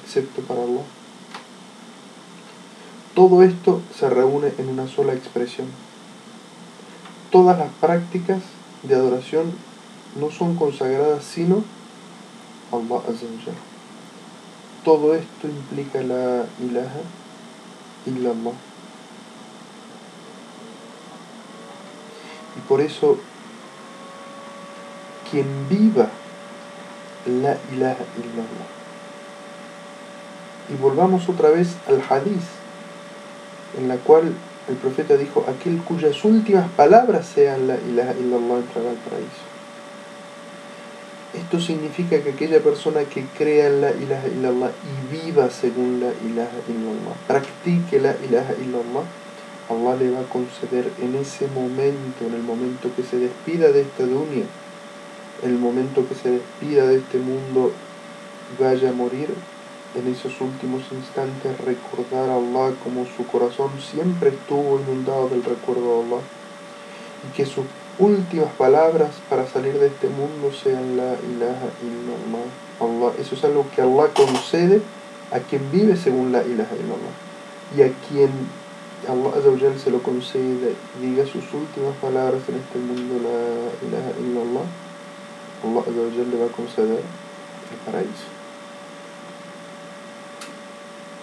[0.02, 0.82] excepto para Allah.
[3.14, 5.68] Todo esto se reúne en una sola expresión.
[7.30, 8.42] Todas las prácticas
[8.82, 9.50] de adoración
[10.20, 11.64] no son consagradas sino
[12.70, 13.54] a Allah
[14.84, 17.00] Todo esto implica la ilaha
[18.06, 18.54] illallah.
[22.56, 23.18] Y por eso,
[25.30, 26.08] quien viva
[27.26, 28.68] la ilaha illallah.
[30.70, 32.42] Y volvamos otra vez al hadith,
[33.78, 34.34] en la cual
[34.68, 39.53] el profeta dijo, aquel cuyas últimas palabras sean la ilaha illallah entrará al paraíso.
[41.34, 46.12] Esto significa que aquella persona que crea en la ilaha illallah y viva según la
[46.24, 49.04] ilaha illallah, practique la ilaha illallah,
[49.68, 53.80] Allah le va a conceder en ese momento, en el momento que se despida de
[53.80, 54.44] esta dunya,
[55.42, 57.72] en el momento que se despida de este mundo
[58.52, 59.34] y vaya a morir,
[59.94, 65.82] en esos últimos instantes recordar a Allah como su corazón siempre estuvo inundado del recuerdo
[65.82, 66.22] de Allah
[67.26, 67.64] y que su
[67.98, 72.46] últimas palabras para salir de este mundo sean la ilaha illallah.
[72.80, 73.14] Allah.
[73.18, 74.82] Eso es algo que Allah concede
[75.30, 77.14] a quien vive según la ilaha illallah.
[77.76, 78.30] Y a quien
[79.08, 84.64] Allah se lo concede, diga sus últimas palabras en este mundo, la ilaha illallah,
[85.62, 88.28] Allah le va a conceder el paraíso.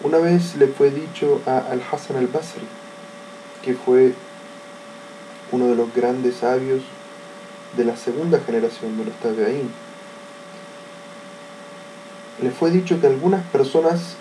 [0.03, 2.67] Una vez le fue dicho a Al-Hassan al-Basri,
[3.61, 4.13] que fue
[5.51, 6.81] uno de los grandes sabios
[7.75, 9.69] de la segunda generación de los Tabi'in.
[12.41, 14.15] Le fue dicho que algunas personas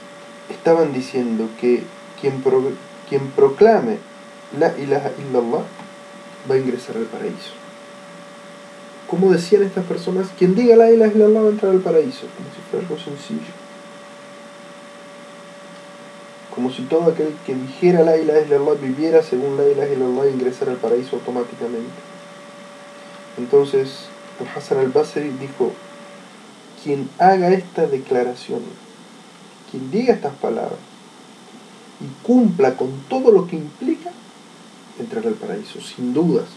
[0.49, 1.85] estaban diciendo que
[2.21, 2.43] quien,
[3.09, 3.99] quien proclame
[4.59, 5.63] la ilaha illallah
[6.51, 7.53] va a ingresar al paraíso.
[9.09, 12.49] Como decían estas personas, quien diga la ilaha illallah va a entrar al paraíso, como
[12.55, 13.60] si fuera algo sencillo
[16.61, 20.31] como si todo aquel que dijera la ilaha illallah viviera según la ilaha illallah e
[20.33, 21.89] ingresara al paraíso automáticamente.
[23.39, 25.73] Entonces, el Hassan al-Basri dijo,
[26.85, 28.61] quien haga esta declaración,
[29.71, 30.79] quien diga estas palabras
[31.99, 34.11] y cumpla con todo lo que implica,
[34.99, 36.49] entrará al paraíso, sin dudas.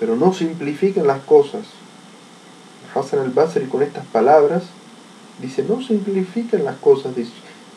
[0.00, 1.66] Pero no simplifiquen las cosas.
[2.96, 4.64] Hassan al-Basri con estas palabras
[5.40, 7.30] dice, no simplifiquen las cosas, dice,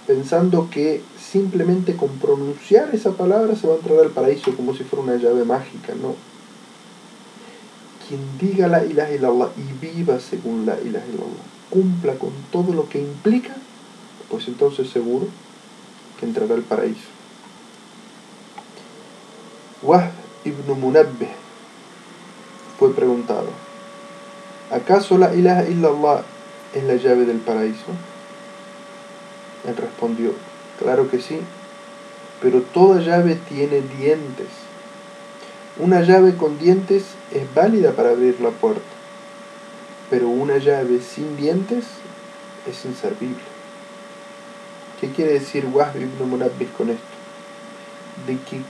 [0.08, 4.84] pensando que simplemente con pronunciar esa palabra se va a entrar al paraíso como si
[4.84, 6.16] fuera una llave mágica, no.
[8.08, 12.88] Quien diga la ilaha illallah y viva según la ilaha illallah, cumpla con todo lo
[12.88, 13.56] que implica,
[14.30, 15.28] pues entonces seguro
[16.20, 17.10] que entrará al paraíso.
[19.82, 20.12] Wahb
[20.46, 21.30] ibn Munabbih
[22.78, 23.48] fue preguntado,
[24.72, 26.24] ¿acaso la ilaha illallah
[26.76, 28.15] es la llave del paraíso?
[29.68, 30.34] Él respondió,
[30.80, 31.40] claro que sí,
[32.42, 34.48] pero toda llave tiene dientes.
[35.78, 38.82] Una llave con dientes es válida para abrir la puerta,
[40.10, 41.86] pero una llave sin dientes
[42.70, 43.44] es inservible.
[45.00, 46.40] ¿Qué quiere decir Wahb ibn
[46.78, 47.16] con esto?
[48.26, 48.62] De que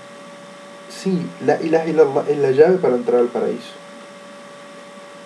[0.89, 3.73] sí, la ilaha illallah es la llave para entrar al paraíso,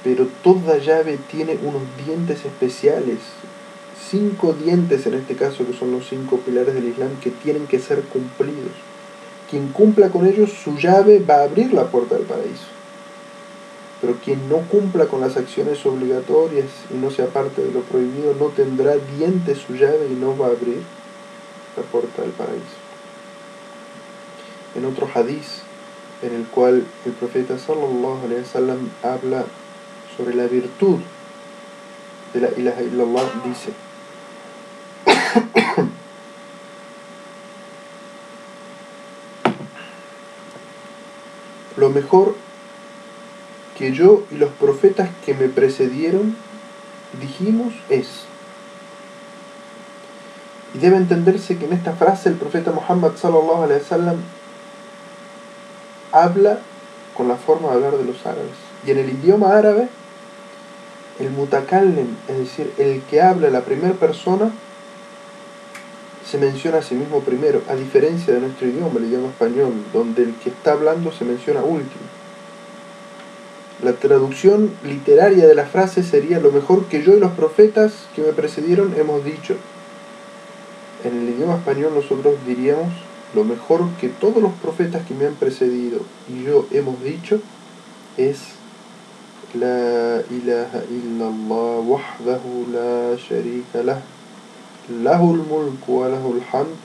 [0.04, 3.20] pero toda llave tiene unos dientes especiales,
[4.10, 7.80] cinco dientes en este caso, que son los cinco pilares del Islam, que tienen que
[7.80, 8.72] ser cumplidos.
[9.50, 12.68] Quien cumpla con ellos, su llave va a abrir la puerta del paraíso.
[14.02, 18.34] Pero quien no cumpla con las acciones obligatorias y no sea parte de lo prohibido,
[18.40, 20.82] no tendrá dientes su llave y no va a abrir
[21.76, 22.78] la puerta del paraíso.
[24.76, 25.64] En otro hadiz,
[26.22, 29.46] en el cual el profeta sallallahu alaihi wasallam habla
[30.16, 31.00] sobre la virtud
[32.34, 33.72] de la ilaha illallah, dice,
[41.78, 42.36] Lo mejor
[43.78, 46.36] que yo y los profetas que me precedieron
[47.22, 48.26] dijimos es,
[50.74, 54.18] y debe entenderse que en esta frase el profeta Muhammad sallallahu alaihi wasallam
[56.12, 56.60] habla
[57.16, 58.52] con la forma de hablar de los árabes.
[58.86, 59.90] Y en el idioma árabe,
[61.20, 64.52] el mutakallim, es decir, el que habla la primera persona,
[66.30, 70.24] se menciona a sí mismo primero, a diferencia de nuestro idioma, el idioma español, donde
[70.24, 72.04] el que está hablando se menciona último.
[73.84, 78.22] La traducción literaria de la frase sería lo mejor que yo y los profetas que
[78.22, 79.56] me precedieron hemos dicho.
[81.04, 82.90] En el idioma español nosotros diríamos
[83.34, 87.40] lo mejor que todos los profetas que me han precedido y yo hemos dicho
[88.18, 88.40] es
[89.54, 94.02] La ilaha illallah wahdahu la sharika lah
[94.91, 96.77] له الملك وله الحمد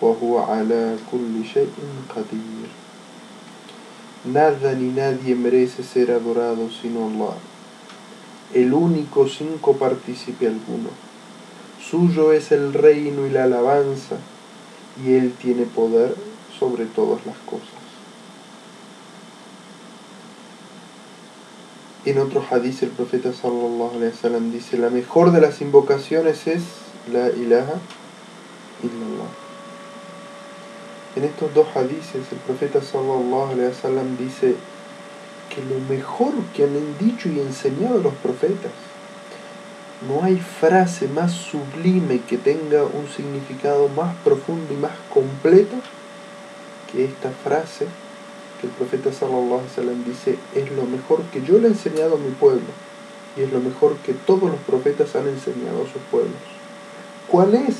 [0.00, 1.72] وهو على كل شيء
[2.16, 2.68] قدير
[4.24, 7.36] Nada ni nadie merece ser adorado sino Allah,
[8.52, 10.90] el único sin copartícipe alguno.
[11.82, 14.16] Suyo es el reino y la alabanza,
[15.02, 16.14] y Él tiene poder
[16.58, 17.80] sobre todas las cosas.
[22.04, 26.62] En otro hadith el profeta sallallahu alaihi wasallam dice, la mejor de las invocaciones es
[27.11, 27.75] la ilaha
[28.83, 29.29] illallah.
[31.15, 34.55] En estos dos hadices el profeta sallallahu alaihi wasallam dice
[35.49, 38.71] que lo mejor que han dicho y enseñado los profetas,
[40.07, 45.77] no hay frase más sublime que tenga un significado más profundo y más completo
[46.91, 47.87] que esta frase
[48.59, 52.15] que el profeta sallallahu alaihi wasallam dice es lo mejor que yo le he enseñado
[52.15, 52.67] a mi pueblo
[53.37, 56.54] y es lo mejor que todos los profetas han enseñado a sus pueblos.
[57.27, 57.75] ¿Cuál es,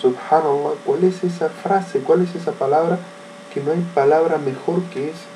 [0.00, 2.98] subhanallah, cuál es esa frase, cuál es esa palabra?
[3.52, 5.30] Que no hay palabra mejor que esa.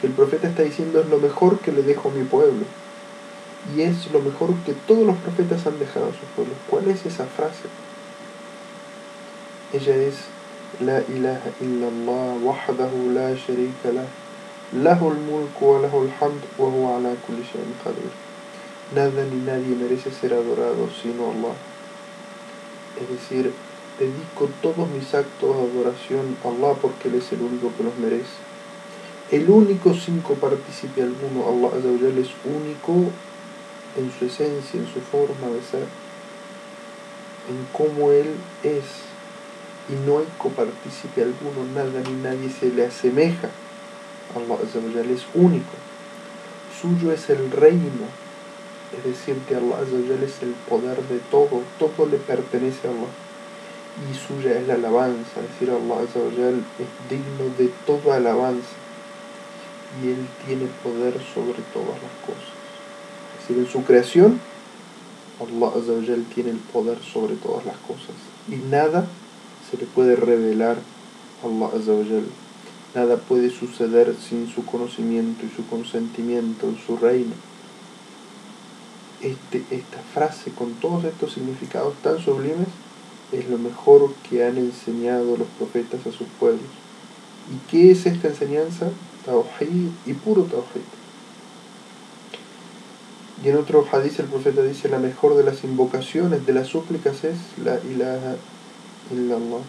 [0.00, 2.64] Que el profeta está diciendo es lo mejor que le dejo a mi pueblo.
[3.76, 6.56] Y es lo mejor que todos los profetas han dejado a sus pueblos.
[6.68, 7.68] ¿Cuál es esa frase?
[9.72, 10.14] Ella es
[10.80, 14.06] La ilaha illallah wahdahu la sharika lah
[14.72, 18.08] lahu al-mulku wa lahu al-hamd wa huwa ala kulli shay'in qadir.
[18.94, 21.69] Nada ni nadie merece ser adorado sino Allah
[23.00, 23.52] es decir,
[23.98, 27.96] dedico todos mis actos de adoración a Allah porque Él es el único que los
[27.98, 28.50] merece.
[29.30, 33.10] El único sin copartícipe alguno, Allah es único
[33.96, 35.86] en su esencia, en su forma de ser,
[37.48, 38.84] en cómo Él es.
[39.88, 43.50] Y no hay copartícipe alguno, nada ni nadie se le asemeja.
[44.34, 45.72] Allah es único.
[46.80, 48.06] Suyo es el reino,
[48.96, 53.06] es decir, que Allah es el poder de todo, todo le pertenece a Allah.
[54.10, 58.74] Y suya es la alabanza, es decir, Allah es digno de toda alabanza.
[60.02, 62.50] Y Él tiene poder sobre todas las cosas.
[63.34, 64.40] Es decir, en su creación,
[65.40, 65.72] Allah
[66.34, 68.14] tiene el poder sobre todas las cosas.
[68.48, 69.06] Y nada
[69.70, 70.78] se le puede revelar
[71.42, 72.22] a Allah
[72.92, 77.49] Nada puede suceder sin su conocimiento y su consentimiento en su reino
[79.22, 82.68] este, esta frase con todos estos significados tan sublimes
[83.32, 86.62] es lo mejor que han enseñado los profetas a sus pueblos.
[87.52, 88.90] ¿Y qué es esta enseñanza?
[89.24, 90.82] Tawhid y puro Tawhid.
[93.42, 97.24] Y en otro hadith el profeta dice, la mejor de las invocaciones, de las súplicas
[97.24, 98.36] es la ilaha
[99.10, 99.62] illallah.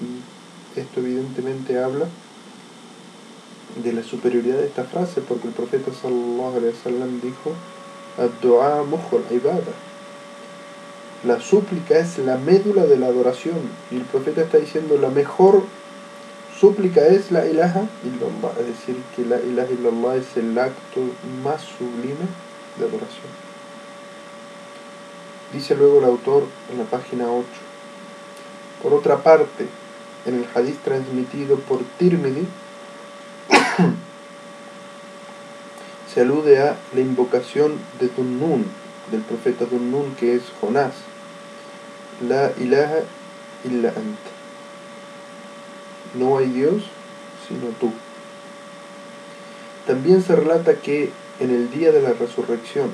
[0.00, 2.06] Y esto evidentemente habla
[3.82, 7.52] de la superioridad de esta frase, porque el profeta sallallahu alaihi dijo,
[11.24, 13.58] La súplica es la médula de la adoración.
[13.90, 15.62] Y el profeta está diciendo la mejor
[16.58, 18.52] súplica es la ilaha illallah.
[18.60, 21.00] Es decir, que la ilaha illallah es el acto
[21.42, 22.26] más sublime
[22.78, 23.48] de adoración.
[25.52, 27.46] Dice luego el autor en la página 8.
[28.82, 29.66] Por otra parte,
[30.26, 32.46] en el hadith transmitido por Tirmidhi,
[36.18, 38.66] se alude a la invocación de Dunnun,
[39.12, 40.94] del profeta Dunnun, que es Jonás.
[42.28, 43.02] La ilaha
[43.64, 44.18] illa ant.
[46.14, 46.82] No hay Dios
[47.46, 47.92] sino tú.
[49.86, 52.90] También se relata que en el día de la resurrección,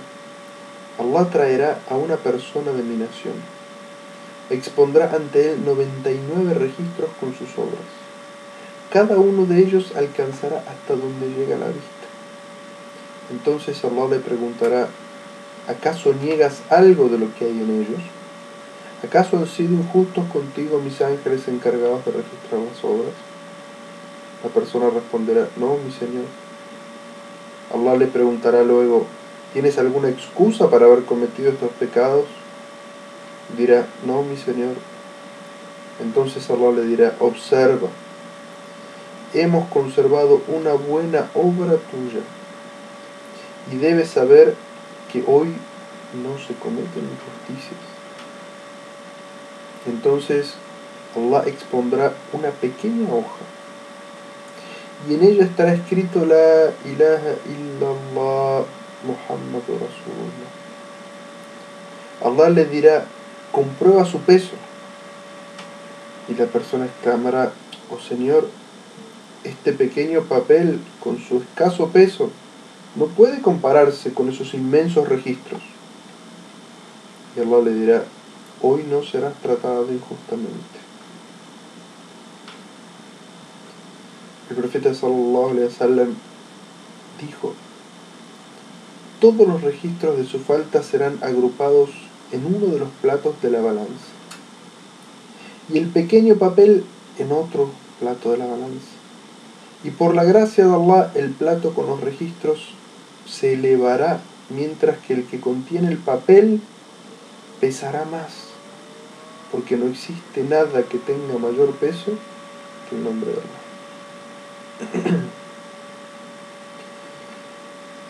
[0.98, 3.36] Allah traerá a una persona de mi nación.
[4.50, 7.88] Expondrá ante él 99 registros con sus obras.
[8.92, 11.93] Cada uno de ellos alcanzará hasta donde llega la vista.
[13.30, 14.88] Entonces Allah le preguntará,
[15.66, 18.00] ¿acaso niegas algo de lo que hay en ellos?
[19.02, 23.12] ¿Acaso han sido injustos contigo mis ángeles encargados de registrar las obras?
[24.42, 26.24] La persona responderá, no, mi Señor.
[27.72, 29.06] Allah le preguntará luego,
[29.52, 32.26] ¿tienes alguna excusa para haber cometido estos pecados?
[33.56, 34.74] Dirá, no, mi Señor.
[36.02, 37.88] Entonces Allah le dirá, observa,
[39.32, 42.20] hemos conservado una buena obra tuya
[43.72, 44.54] y debes saber
[45.12, 45.54] que hoy
[46.22, 47.80] no se cometen injusticias.
[49.86, 50.54] Entonces
[51.16, 53.44] Allah expondrá una pequeña hoja
[55.08, 58.64] y en ella estará escrito la ilaha illallah
[59.04, 60.50] Muhammad Rasulullah.
[62.22, 63.04] Allah le dirá,
[63.52, 64.52] comprueba su peso.
[66.28, 67.52] Y la persona exclamará,
[67.90, 68.48] oh Señor,
[69.42, 72.30] este pequeño papel con su escaso peso
[72.96, 75.60] no puede compararse con esos inmensos registros.
[77.36, 78.04] Y Allah le dirá,
[78.62, 80.78] hoy no serás tratado injustamente.
[84.50, 86.14] El profeta sallallahu alaihi wasallam
[87.20, 87.54] dijo,
[89.20, 91.90] todos los registros de su falta serán agrupados
[92.30, 94.14] en uno de los platos de la balanza
[95.72, 96.84] y el pequeño papel
[97.18, 97.70] en otro
[98.00, 98.86] plato de la balanza.
[99.82, 102.73] Y por la gracia de Allah el plato con los registros
[103.26, 104.20] se elevará,
[104.50, 106.60] mientras que el que contiene el papel
[107.60, 108.32] pesará más,
[109.50, 112.12] porque no existe nada que tenga mayor peso
[112.88, 115.20] que el nombre de Allah.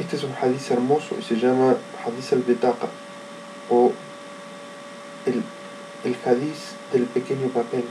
[0.01, 2.89] Este es un hadith hermoso y se llama hadith al-bitaqa
[3.71, 3.93] o
[5.25, 5.43] el,
[6.03, 6.59] el hadith
[6.93, 7.85] del pequeño papel.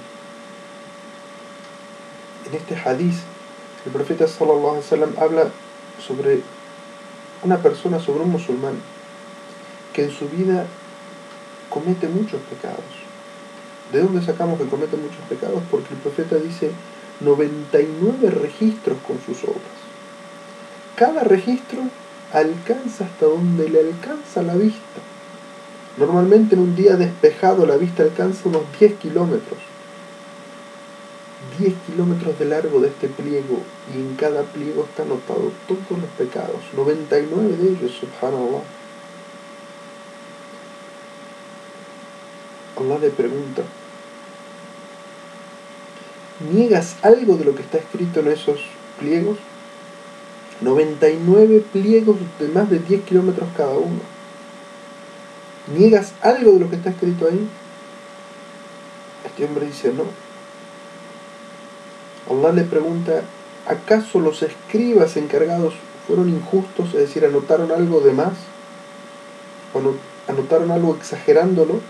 [2.46, 3.16] En este hadith
[3.86, 5.48] el profeta sallallahu alaihi wasallam habla
[6.06, 6.42] sobre
[7.44, 8.76] una persona, sobre un musulmán,
[9.94, 10.66] que en su vida
[11.70, 12.84] comete muchos pecados.
[13.92, 15.62] ¿De dónde sacamos que comete muchos pecados?
[15.70, 16.72] Porque el profeta dice
[17.20, 19.62] 99 registros con sus obras.
[20.96, 21.82] Cada registro
[22.32, 25.02] alcanza hasta donde le alcanza la vista.
[25.98, 29.73] Normalmente en un día despejado la vista alcanza unos 10 kilómetros.
[31.60, 33.60] 10 kilómetros de largo de este pliego
[33.94, 38.64] y en cada pliego está anotado todos los pecados, 99 de ellos, subhanallah.
[42.76, 43.62] Allah le pregunta,
[46.52, 48.60] ¿niegas algo de lo que está escrito en esos
[49.00, 49.38] pliegos?
[50.62, 54.02] 99 pliegos de más de 10 kilómetros cada uno.
[55.78, 57.48] ¿Niegas algo de lo que está escrito ahí?
[59.26, 60.04] Este hombre dice, no,
[62.30, 63.24] Allah le pregunta,
[63.68, 65.74] ¿acaso los escribas encargados
[66.08, 68.34] fueron injustos, es decir, anotaron algo de más?
[69.74, 69.82] ¿O
[70.32, 71.82] anotaron algo exagerándolo?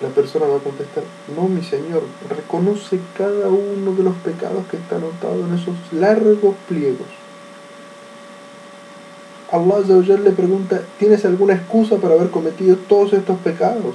[0.00, 1.04] La persona va a contestar,
[1.36, 6.56] no mi Señor, reconoce cada uno de los pecados que está anotado en esos largos
[6.68, 7.06] pliegos.
[9.52, 9.80] Allah
[10.16, 13.94] le pregunta, ¿tienes alguna excusa para haber cometido todos estos pecados?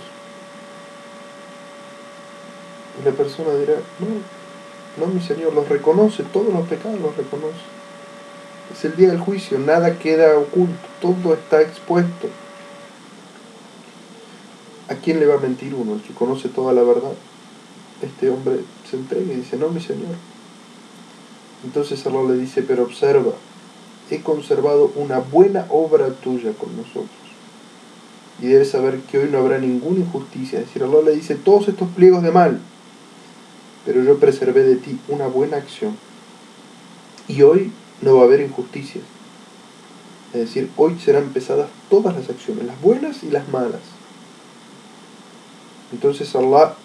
[3.00, 7.78] Y la persona dirá, no, no mi Señor, los reconoce, todos los pecados los reconoce.
[8.74, 12.28] Es el día del juicio, nada queda oculto, todo está expuesto.
[14.90, 15.96] ¿A quién le va a mentir uno?
[15.96, 17.14] El que conoce toda la verdad.
[18.02, 20.16] Este hombre se entrega y dice, no mi Señor.
[21.64, 23.32] Entonces Allah le dice, pero observa,
[24.10, 27.10] he conservado una buena obra tuya con nosotros.
[28.42, 30.60] Y debes saber que hoy no habrá ninguna injusticia.
[30.60, 32.60] Es decir, Allah le dice, todos estos pliegos de mal,
[33.88, 35.96] pero yo preservé de ti una buena acción.
[37.30, 37.72] Y hoy
[38.02, 39.06] no va a haber injusticias.
[40.34, 43.80] Es decir, hoy serán pesadas todas las acciones, las buenas y las malas.
[45.94, 46.76] Entonces Allah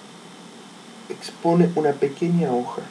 [1.11, 2.83] expone una pequeña hoja.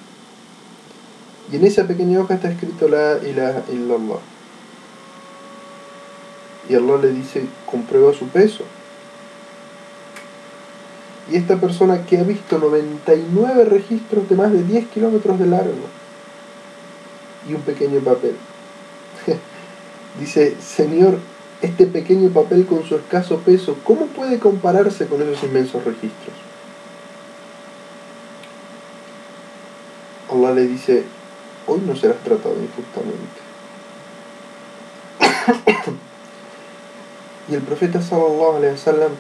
[1.49, 4.19] Y en esa pequeña hoja está escrito la ilaha illallah.
[6.69, 8.65] Y Allah le dice, comprueba su peso.
[11.29, 15.87] Y esta persona que ha visto 99 registros de más de 10 kilómetros de largo
[17.47, 18.35] y un pequeño papel.
[20.19, 21.19] Dice, Señor,
[21.61, 26.35] este pequeño papel con su escaso peso, ¿cómo puede compararse con esos inmensos registros?
[30.29, 31.03] Allah le dice,
[31.67, 33.41] hoy no serás tratado injustamente.
[37.49, 39.11] y el profeta sallallahu alaihi wasallam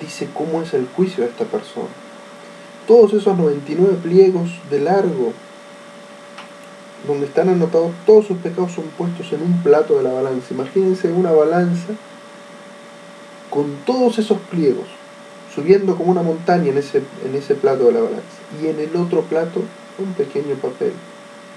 [0.00, 1.88] dice cómo es el juicio de esta persona.
[2.86, 5.32] Todos esos 99 pliegos de largo,
[7.06, 10.54] donde están anotados todos sus pecados, son puestos en un plato de la balanza.
[10.54, 11.94] Imagínense una balanza
[13.50, 14.86] con todos esos pliegos,
[15.54, 18.22] subiendo como una montaña en ese, en ese plato de la balanza.
[18.60, 19.62] Y en el otro plato,
[19.98, 20.92] un pequeño papel.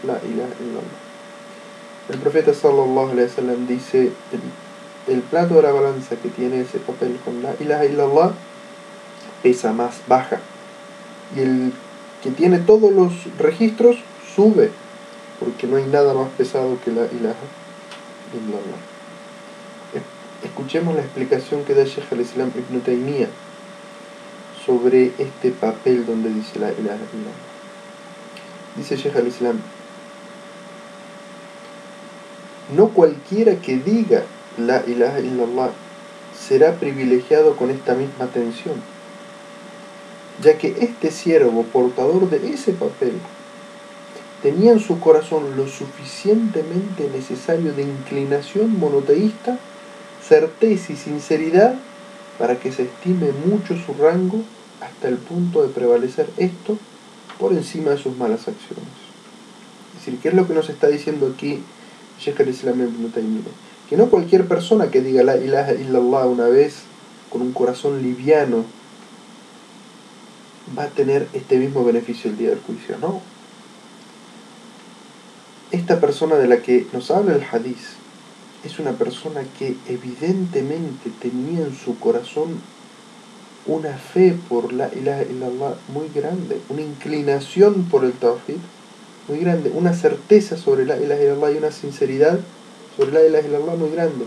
[0.03, 1.05] La ilaha illallah.
[2.09, 4.11] El profeta sallallahu alaihi dice,
[5.07, 8.31] el plato de la balanza que tiene ese papel con la ilaha illallah
[9.43, 10.39] pesa más, baja.
[11.35, 11.73] Y el
[12.23, 13.97] que tiene todos los registros
[14.35, 14.71] sube,
[15.39, 17.45] porque no hay nada más pesado que la ilaha
[18.33, 18.95] illallah.
[20.43, 23.29] Escuchemos la explicación que da Sheikh al-Islam Ibn Taymiyyah
[24.65, 27.35] sobre este papel donde dice la ilaha illallah.
[28.75, 29.59] Dice Sheikh al-Islam,
[32.75, 34.23] no cualquiera que diga
[34.57, 35.71] la ilaha illallah
[36.37, 38.75] será privilegiado con esta misma atención,
[40.41, 43.13] ya que este siervo portador de ese papel
[44.41, 49.57] tenía en su corazón lo suficientemente necesario de inclinación monoteísta,
[50.27, 51.75] certeza y sinceridad
[52.37, 54.41] para que se estime mucho su rango
[54.81, 56.77] hasta el punto de prevalecer esto
[57.39, 58.85] por encima de sus malas acciones.
[59.93, 61.61] Es decir, ¿qué es lo que nos está diciendo aquí
[62.19, 62.87] Sheikh al-Islam?
[63.89, 66.83] Que no cualquier persona que diga la ilaha illallah una vez
[67.29, 68.65] con un corazón liviano
[70.77, 73.21] va a tener este mismo beneficio el día del juicio, no.
[75.71, 77.77] Esta persona de la que nos habla el hadith
[78.63, 82.59] es una persona que evidentemente tenía en su corazón
[83.67, 88.57] una fe por la ilaha illallah muy grande, una inclinación por el tawhid
[89.27, 92.39] muy grande, una certeza sobre la ilaha illallah y una sinceridad
[92.95, 94.25] sobre la ilaha illallah muy grande.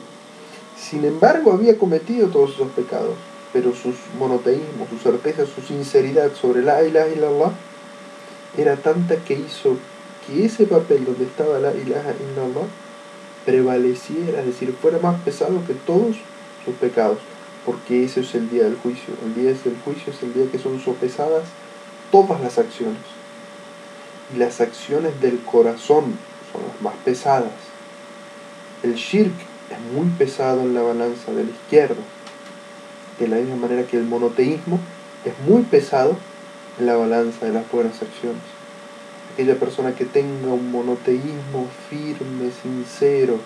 [0.76, 3.14] Sin embargo, había cometido todos esos pecados,
[3.52, 7.52] pero su monoteísmo, su certeza, su sinceridad sobre la ilaha illallah
[8.56, 9.76] era tanta que hizo
[10.26, 12.66] que ese papel donde estaba la ilaha illallah
[13.44, 16.16] prevaleciera, es decir, fuera más pesado que todos
[16.64, 17.18] sus pecados,
[17.64, 19.14] porque ese es el día del juicio.
[19.24, 21.44] El día del juicio es el día que son sopesadas
[22.10, 23.00] todas las acciones.
[24.34, 26.18] Y las acciones del corazón
[26.52, 27.67] son las más pesadas.
[28.80, 29.32] El shirk
[29.70, 32.00] es muy pesado en la balanza de la izquierda,
[33.18, 34.78] de la misma manera que el monoteísmo
[35.24, 36.16] es muy pesado
[36.78, 38.42] en la balanza de las buenas acciones.
[39.34, 43.38] Aquella persona que tenga un monoteísmo firme, sincero,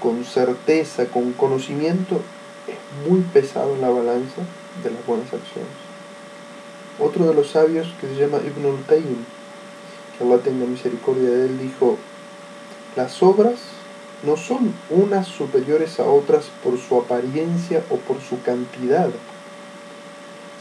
[0.00, 2.20] con certeza, con conocimiento,
[2.66, 4.42] es muy pesado en la balanza
[4.82, 5.70] de las buenas acciones.
[6.98, 9.24] Otro de los sabios que se llama Ibn al-Qayyim,
[10.18, 11.98] que Allah tenga misericordia de él, dijo,
[12.96, 13.73] las obras
[14.22, 19.10] no son unas superiores a otras por su apariencia o por su cantidad,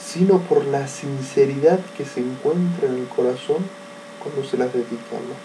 [0.03, 3.57] sino por la sinceridad que se encuentra en el corazón
[4.21, 5.37] cuando se las dedica a Allah.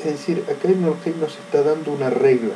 [0.00, 2.54] Es decir, acá Ibn al nos está dando una regla.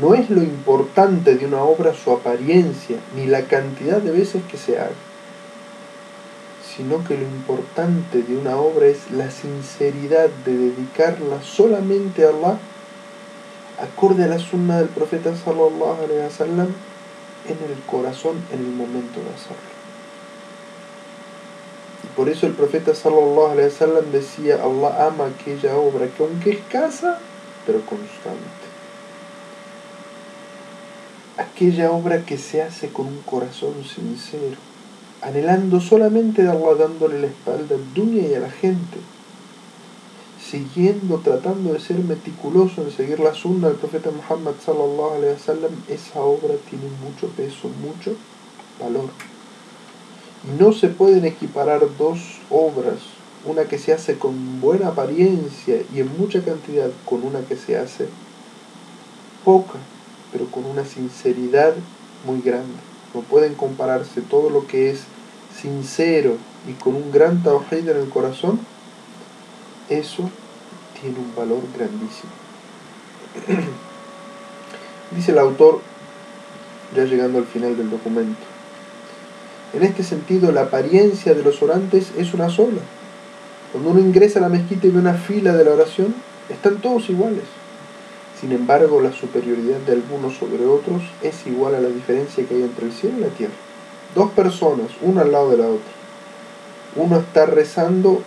[0.00, 4.56] No es lo importante de una obra su apariencia, ni la cantidad de veces que
[4.56, 4.92] se haga
[6.76, 12.58] sino que lo importante de una obra es la sinceridad de dedicarla solamente a Allah,
[13.80, 16.68] acorde a la sunna del profeta sallallahu alaihi wasallam,
[17.46, 19.74] en el corazón en el momento de hacerlo.
[22.02, 26.50] Y por eso el profeta sallallahu alaihi wasallam decía, Allah ama aquella obra que aunque
[26.50, 27.18] escasa,
[27.66, 28.64] pero constante.
[31.36, 34.73] Aquella obra que se hace con un corazón sincero
[35.24, 38.98] anhelando solamente de Allah, dándole la espalda al dunya y a la gente,
[40.38, 45.72] siguiendo, tratando de ser meticuloso en seguir la sunna del profeta Muhammad sallallahu alaihi wasallam,
[45.88, 48.14] esa obra tiene mucho peso, mucho
[48.78, 49.08] valor.
[50.44, 52.18] Y no se pueden equiparar dos
[52.50, 52.98] obras
[53.46, 57.78] una que se hace con buena apariencia y en mucha cantidad con una que se
[57.78, 58.08] hace
[59.44, 59.78] poca,
[60.32, 61.74] pero con una sinceridad
[62.26, 62.74] muy grande.
[63.14, 65.04] No pueden compararse todo lo que es
[65.60, 66.36] sincero
[66.68, 68.60] y con un gran tawhid en el corazón,
[69.88, 70.30] eso
[71.00, 72.32] tiene un valor grandísimo.
[75.14, 75.80] Dice el autor,
[76.94, 78.40] ya llegando al final del documento,
[79.74, 82.80] en este sentido la apariencia de los orantes es una sola.
[83.72, 86.14] Cuando uno ingresa a la mezquita y ve una fila de la oración,
[86.48, 87.44] están todos iguales.
[88.40, 92.62] Sin embargo, la superioridad de algunos sobre otros es igual a la diferencia que hay
[92.62, 93.54] entre el cielo y la tierra.
[94.14, 95.92] Dos personas, una al lado de la otra.
[96.96, 98.22] Uno está rezando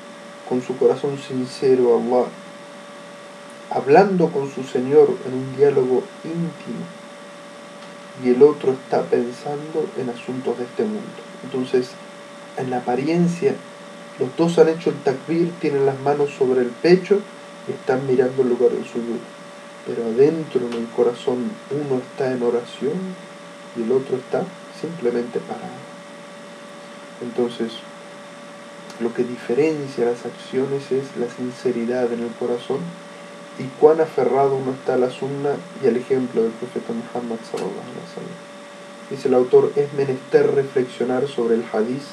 [0.49, 6.85] con su corazón sincero a hablando con su Señor en un diálogo íntimo,
[8.23, 11.21] y el otro está pensando en asuntos de este mundo.
[11.43, 11.89] Entonces,
[12.57, 13.55] en la apariencia,
[14.19, 17.19] los dos han hecho el takbir, tienen las manos sobre el pecho
[17.67, 19.19] y están mirando el lugar del suyo.
[19.85, 22.93] Pero adentro en el corazón uno está en oración
[23.77, 24.43] y el otro está
[24.79, 25.97] simplemente parado.
[27.21, 27.71] Entonces,
[28.99, 32.79] lo que diferencia las acciones es la sinceridad en el corazón
[33.59, 35.51] y cuán aferrado uno está a la sunna
[35.83, 37.37] y al ejemplo del profeta Muhammad
[39.09, 42.03] Dice el autor, es menester reflexionar sobre el hadiz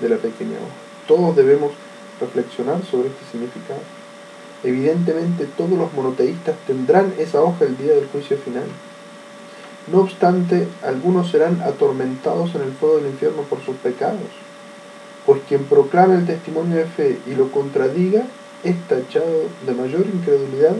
[0.00, 1.06] de la pequeña hoja.
[1.06, 1.72] Todos debemos
[2.20, 3.80] reflexionar sobre este significado.
[4.62, 8.66] Evidentemente todos los monoteístas tendrán esa hoja el día del juicio final.
[9.90, 14.28] No obstante, algunos serán atormentados en el fuego del infierno por sus pecados
[15.26, 18.24] pues quien proclama el testimonio de fe y lo contradiga
[18.64, 20.74] es tachado de mayor incredulidad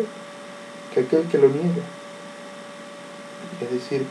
[0.92, 1.82] que aquel que lo niega.
[3.60, 4.06] Es decir,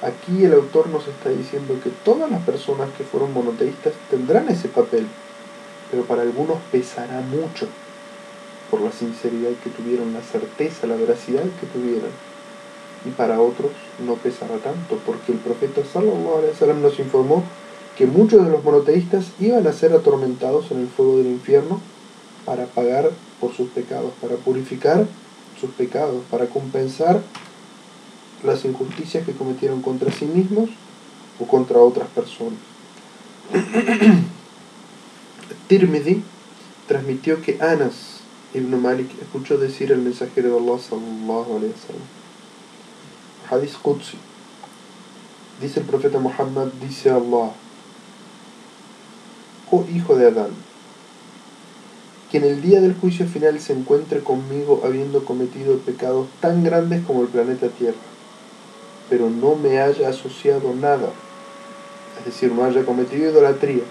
[0.00, 4.68] aquí el autor nos está diciendo que todas las personas que fueron monoteístas tendrán ese
[4.68, 5.06] papel,
[5.90, 7.68] pero para algunos pesará mucho
[8.70, 12.10] por la sinceridad que tuvieron, la certeza, la veracidad que tuvieron.
[13.04, 13.72] Y para otros
[14.06, 17.42] no pesará tanto, porque el profeta sallallahu alaihi wasallam nos informó
[17.96, 21.80] que muchos de los monoteístas iban a ser atormentados en el fuego del infierno
[22.44, 25.06] para pagar por sus pecados, para purificar
[25.60, 27.20] sus pecados, para compensar
[28.44, 30.70] las injusticias que cometieron contra sí mismos
[31.38, 32.58] o contra otras personas.
[35.68, 36.22] Tirmidhi
[36.86, 38.20] transmitió que Anas
[38.54, 41.60] ibn Malik escuchó decir al mensajero de Allah sallallahu
[43.52, 44.16] Hadith Qudsi.
[45.60, 47.52] Dice el profeta Muhammad, dice Allah,
[49.70, 50.52] oh hijo de Adán,
[52.30, 57.04] que en el día del juicio final se encuentre conmigo habiendo cometido pecados tan grandes
[57.04, 57.98] como el planeta Tierra,
[59.10, 61.10] pero no me haya asociado nada,
[62.18, 63.84] es decir, no haya cometido idolatría,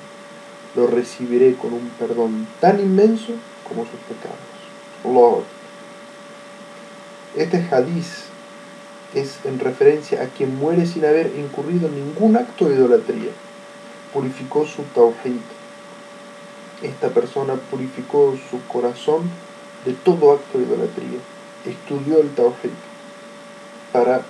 [0.75, 3.33] lo recibiré con un perdón tan inmenso
[3.67, 4.39] como sus pecados.
[5.05, 5.43] Lord.
[7.35, 8.30] Este hadiz
[9.13, 13.31] es en referencia a quien muere sin haber incurrido en ningún acto de idolatría,
[14.13, 15.41] purificó su tawhid
[16.81, 19.29] esta persona purificó su corazón
[19.85, 21.19] de todo acto de idolatría,
[21.65, 22.71] estudió el Tawhid
[23.91, 24.21] para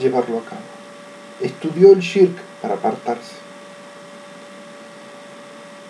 [0.00, 0.62] llevarlo a cabo,
[1.40, 3.34] estudió el Shirk para apartarse.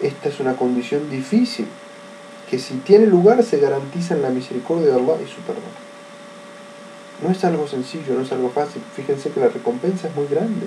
[0.01, 1.67] Esta es una condición difícil
[2.51, 5.90] que si tiene lugar se garantiza en la misericordia de Allah y su perdón.
[7.23, 8.83] No es algo sencillo, no es algo fácil.
[8.95, 10.67] Fíjense que la recompensa es muy grande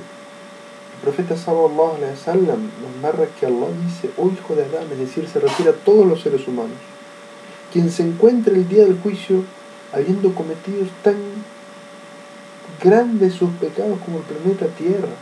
[1.03, 5.27] profeta sallallahu alaihi wasallam nos narra que Allah dice, oh hijo de Adán, es decir,
[5.27, 6.77] se refiere a todos los seres humanos,
[7.73, 9.43] quien se encuentre el día del juicio
[9.91, 11.17] habiendo cometido tan
[12.81, 15.13] grandes sus pecados como el planeta Tierra,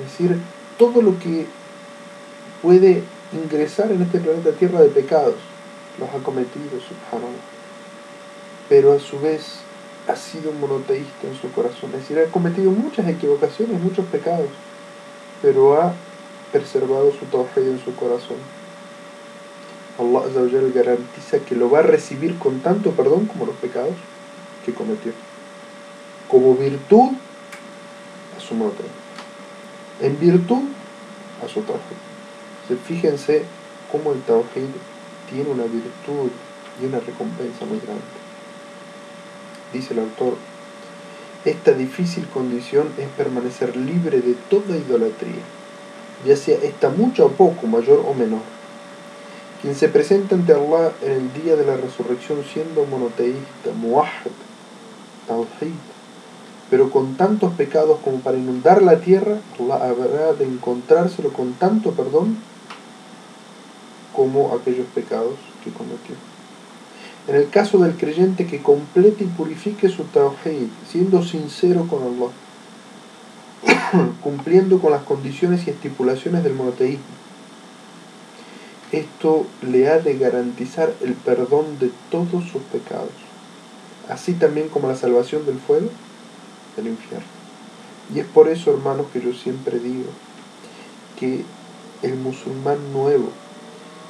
[0.00, 0.38] es decir,
[0.78, 1.46] todo lo que
[2.62, 3.02] puede
[3.32, 5.36] ingresar en este planeta Tierra de pecados,
[5.98, 7.44] los ha cometido, subhanallah.
[8.70, 9.58] Pero a su vez
[10.06, 14.50] ha sido monoteísta en su corazón, es decir, ha cometido muchas equivocaciones, muchos pecados
[15.44, 15.92] pero ha
[16.52, 18.38] preservado su tawhid en su corazón.
[19.98, 23.94] Allah garantiza que lo va a recibir con tanto perdón como los pecados
[24.64, 25.12] que cometió.
[26.28, 27.10] Como virtud
[28.34, 28.84] a su moto.
[30.00, 30.62] En virtud
[31.44, 32.78] a su tawhid.
[32.86, 33.44] fíjense
[33.92, 34.70] cómo el tawhid
[35.28, 36.30] tiene una virtud
[36.80, 38.23] y una recompensa muy grande.
[39.74, 40.36] Dice el autor,
[41.44, 45.42] esta difícil condición es permanecer libre de toda idolatría,
[46.24, 48.42] ya sea esta mucha o poco, mayor o menor.
[49.60, 54.30] Quien se presenta ante Allah en el día de la resurrección siendo monoteísta, muahid,
[55.26, 55.74] tawhid,
[56.70, 61.90] pero con tantos pecados como para inundar la tierra, Allah habrá de encontrárselo con tanto
[61.90, 62.36] perdón
[64.14, 66.14] como aquellos pecados que cometió.
[67.26, 72.30] En el caso del creyente que complete y purifique su tawhid, siendo sincero con Allah,
[74.22, 77.04] cumpliendo con las condiciones y estipulaciones del monoteísmo,
[78.92, 83.10] esto le ha de garantizar el perdón de todos sus pecados,
[84.10, 85.88] así también como la salvación del fuego
[86.76, 87.26] del infierno.
[88.14, 90.10] Y es por eso, hermanos, que yo siempre digo
[91.18, 91.42] que
[92.02, 93.30] el musulmán nuevo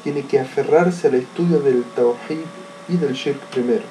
[0.03, 2.45] tiene que aferrarse al estudio del tawhid
[2.89, 3.85] y del shirk primero.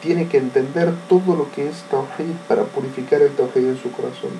[0.00, 4.32] Tiene que entender todo lo que es tawhid para purificar el tawhid en su corazón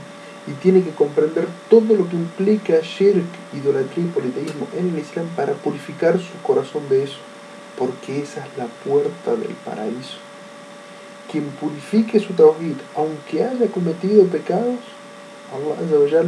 [0.47, 5.27] y tiene que comprender todo lo que implica shirk, idolatría y politeísmo en el Islam
[5.37, 7.19] para purificar su corazón de eso,
[7.79, 10.19] porque esa es la puerta del paraíso.
[11.31, 14.81] Quien purifique su tawhid, aunque haya cometido pecados,
[15.53, 16.25] Allah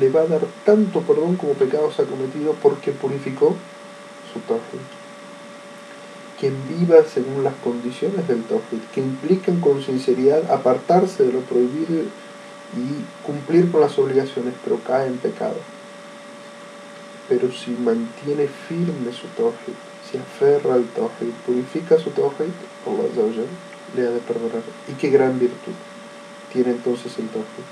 [0.00, 3.54] le va a dar tanto perdón como pecados ha cometido porque purificó
[4.32, 5.03] su tawhid.
[6.44, 12.02] Quien viva según las condiciones del tawhid, que implican con sinceridad apartarse de lo prohibido
[12.76, 15.56] y cumplir con las obligaciones, pero cae en pecado.
[17.30, 22.52] Pero si mantiene firme su tawhid, si aferra al tawhid, purifica su tawhid,
[22.84, 23.46] Allah
[23.96, 24.60] le ha de perdonar.
[24.86, 25.72] Y qué gran virtud
[26.52, 27.64] tiene entonces el tawhid.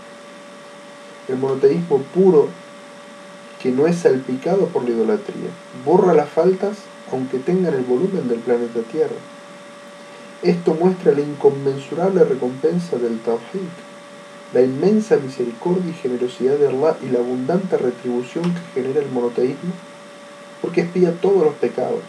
[1.29, 2.49] El monoteísmo puro,
[3.63, 5.51] que no es salpicado por la idolatría,
[5.85, 6.79] borra las faltas
[7.13, 9.15] aunque tengan el volumen del planeta Tierra.
[10.43, 13.69] Esto muestra la inconmensurable recompensa del tawhid
[14.53, 19.73] la inmensa misericordia y generosidad de Allah y la abundante retribución que genera el monoteísmo,
[20.61, 22.03] porque espía todos los pecados.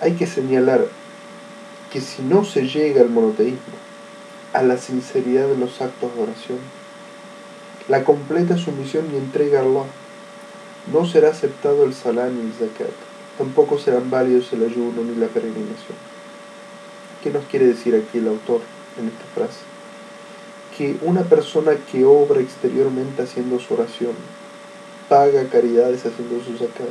[0.00, 0.86] Hay que señalar
[1.92, 3.76] que si no se llega al monoteísmo,
[4.54, 6.58] a la sinceridad de los actos de oración,
[7.88, 9.84] la completa sumisión y entrega a Allah,
[10.92, 12.94] no será aceptado el salán ni el zakat,
[13.36, 15.96] tampoco serán válidos el ayuno ni la peregrinación.
[17.22, 18.60] ¿Qué nos quiere decir aquí el autor?
[18.98, 19.60] en esta frase,
[20.76, 24.12] que una persona que obra exteriormente haciendo su oración,
[25.08, 26.88] paga caridades haciendo su zakat,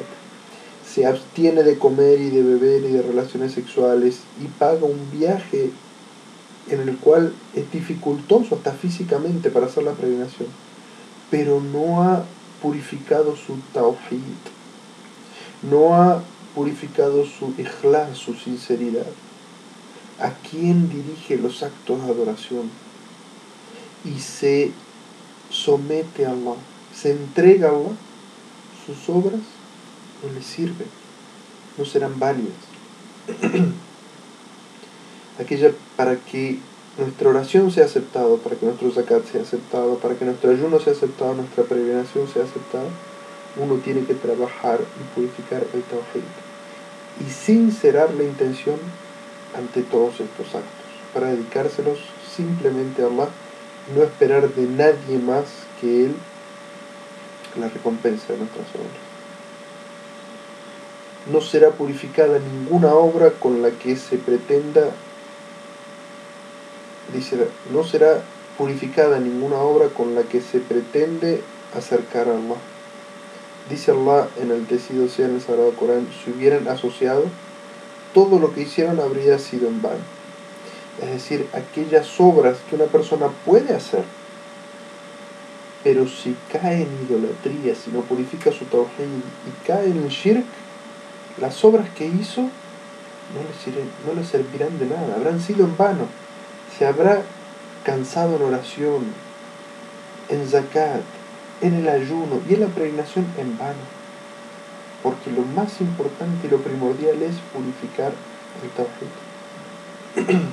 [0.88, 5.70] se abstiene de comer y de beber y de relaciones sexuales y paga un viaje
[6.70, 10.48] en el cual es dificultoso hasta físicamente para hacer la peregrinación,
[11.30, 12.24] pero no ha
[12.62, 14.22] purificado su tawhid,
[15.64, 16.24] no ha
[16.56, 19.06] purificado su ikhlas, su sinceridad
[20.20, 22.70] a quién dirige los actos de adoración
[24.04, 24.72] y se
[25.50, 26.56] somete a Allah,
[26.94, 27.96] se entrega a Allah,
[28.86, 29.42] sus obras
[30.24, 30.88] no le sirven,
[31.78, 32.56] no serán válidas.
[35.40, 36.60] Aquella para que
[36.98, 40.94] nuestra oración sea aceptada, para que nuestro zakat sea aceptado, para que nuestro ayuno sea
[40.94, 42.90] aceptado, nuestra peregrinación sea aceptada,
[43.58, 46.24] uno tiene que trabajar y purificar el tawhid.
[47.26, 48.78] Y sincerar la intención
[49.56, 52.00] ante todos estos actos, para dedicárselos
[52.36, 53.30] simplemente a Allah,
[53.96, 55.46] no esperar de nadie más
[55.80, 56.16] que Él
[57.60, 59.08] la recompensa de nuestras obras.
[61.32, 64.92] No será purificada ninguna obra con la que se pretenda,
[67.14, 68.22] dice, no será
[68.58, 71.42] purificada ninguna obra con la que se pretende
[71.76, 72.58] acercar a Allah.
[73.70, 77.26] Dice Allah en el decido sea en el Sagrado Corán, si hubieran asociado
[78.14, 80.18] todo lo que hicieron habría sido en vano.
[81.02, 84.04] Es decir, aquellas obras que una persona puede hacer,
[85.84, 90.46] pero si cae en idolatría, si no purifica su tawhid y cae en el shirk,
[91.40, 96.08] las obras que hizo no no le servirán de nada, habrán sido en vano.
[96.78, 97.24] Se habrá
[97.84, 99.06] cansado en oración,
[100.30, 101.02] en zakat,
[101.62, 103.98] en el ayuno y en la pregnación en vano
[105.04, 108.12] porque lo más importante y lo primordial es purificar
[108.64, 110.38] el Tawhid.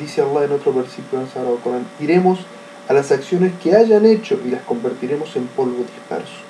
[0.00, 2.40] Dice Allah en otro versículo en Sagrado Corán, iremos
[2.88, 6.42] a las acciones que hayan hecho y las convertiremos en polvo disperso.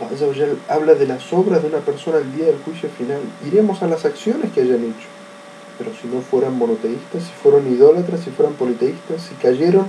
[0.00, 3.20] Allah habla de las obras de una persona al día del juicio final.
[3.46, 5.21] Iremos a las acciones que hayan hecho.
[5.78, 9.86] Pero si no fueran monoteístas, si fueron idólatras, si fueran politeístas, si cayeron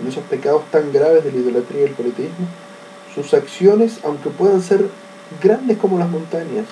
[0.00, 2.46] en esos pecados tan graves de la idolatría y el politeísmo,
[3.14, 4.88] sus acciones, aunque puedan ser
[5.42, 6.66] grandes como las montañas,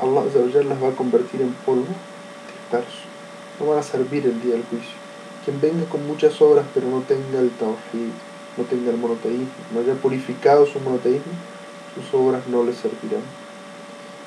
[0.00, 1.86] Allah las va a convertir en polvo
[2.52, 3.06] disperso.
[3.60, 4.96] No van a servir el día del juicio.
[5.44, 8.10] Quien venga con muchas obras pero no tenga el tawhid,
[8.56, 11.32] no tenga el monoteísmo, no haya purificado su monoteísmo,
[11.94, 13.22] sus obras no le servirán.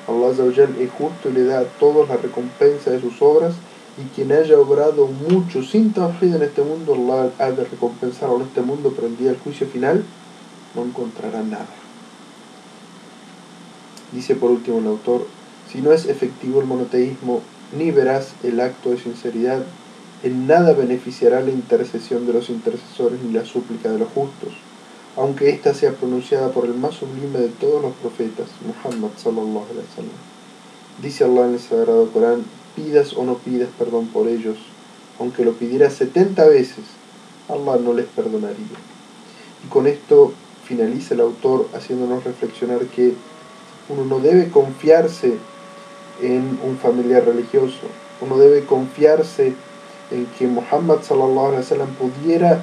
[0.08, 3.54] Allah es justo y le da a todos la recompensa de sus obras
[3.98, 8.42] Y quien haya obrado mucho sin tawhid en este mundo, Allah ha de recompensarlo en
[8.42, 10.04] este mundo, pero el del juicio final
[10.74, 11.66] no encontrará nada.
[14.12, 15.26] Dice por último el autor,
[15.72, 17.40] si no es efectivo el monoteísmo,
[17.76, 19.62] ni verás el acto de sinceridad,
[20.22, 24.52] en nada beneficiará la intercesión de los intercesores ni la súplica de los justos,
[25.16, 29.86] aunque ésta sea pronunciada por el más sublime de todos los profetas, Muhammad sallallahu alaihi
[29.88, 30.18] wasallam.
[31.02, 32.44] Dice Allah en el Sagrado Corán,
[32.74, 34.58] pidas o no pidas perdón por ellos,
[35.18, 36.84] aunque lo pidieras 70 veces,
[37.48, 38.76] Allah no les perdonaría.
[39.64, 40.32] Y con esto
[40.64, 43.14] finaliza el autor haciéndonos reflexionar que
[43.88, 45.38] uno no debe confiarse
[46.20, 47.86] en un familiar religioso,
[48.20, 49.54] uno debe confiarse
[50.10, 52.62] en que Muhammad sallallahu alaihi wasallam pudiera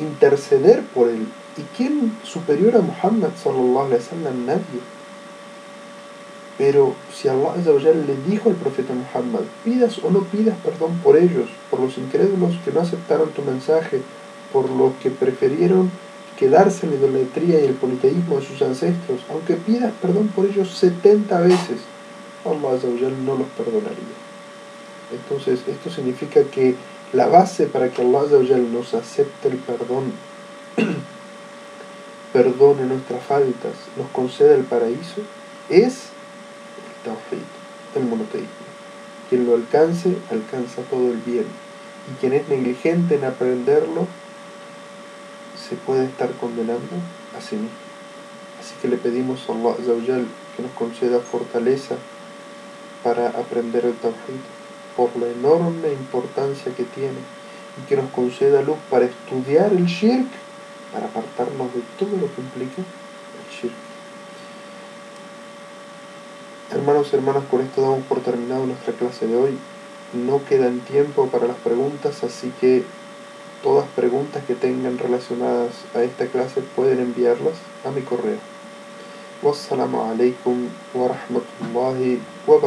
[0.00, 1.26] interceder por él.
[1.56, 4.46] ¿Y quién superior a Muhammad sallallahu alaihi wasallam?
[4.46, 4.80] Nadie.
[6.58, 11.48] Pero si Allah le dijo al profeta Muhammad, pidas o no pidas perdón por ellos,
[11.70, 14.00] por los incrédulos que no aceptaron tu mensaje,
[14.52, 15.90] por los que prefirieron
[16.38, 20.70] quedarse en la idolatría y el politeísmo de sus ancestros, aunque pidas perdón por ellos
[20.76, 21.80] 70 veces,
[22.44, 22.78] Allah
[23.24, 24.16] no los perdonaría.
[25.12, 26.74] Entonces, esto significa que
[27.16, 30.12] la base para que Allah nos acepte el perdón,
[32.34, 35.22] perdone nuestras faltas, nos conceda el paraíso,
[35.70, 36.10] es
[36.76, 37.46] el tawhid,
[37.94, 38.66] el monoteísmo.
[39.30, 41.46] Quien lo alcance, alcanza todo el bien.
[42.12, 44.06] Y quien es negligente en aprenderlo,
[45.68, 46.96] se puede estar condenando
[47.36, 47.70] a sí mismo.
[48.60, 50.20] Así que le pedimos a Allah
[50.54, 51.96] que nos conceda fortaleza
[53.02, 54.55] para aprender el Tawhid
[54.96, 57.18] por la enorme importancia que tiene
[57.78, 60.28] y que nos conceda luz para estudiar el Shirk,
[60.92, 63.74] para apartarnos de todo lo que implica el Shirk.
[66.72, 69.58] Hermanos y hermanas, con esto damos por terminado nuestra clase de hoy.
[70.12, 72.84] No quedan tiempo para las preguntas, así que
[73.62, 78.38] todas preguntas que tengan relacionadas a esta clase pueden enviarlas a mi correo.
[79.42, 82.60] Wassalamu alaikum wa rahmatullahi wa.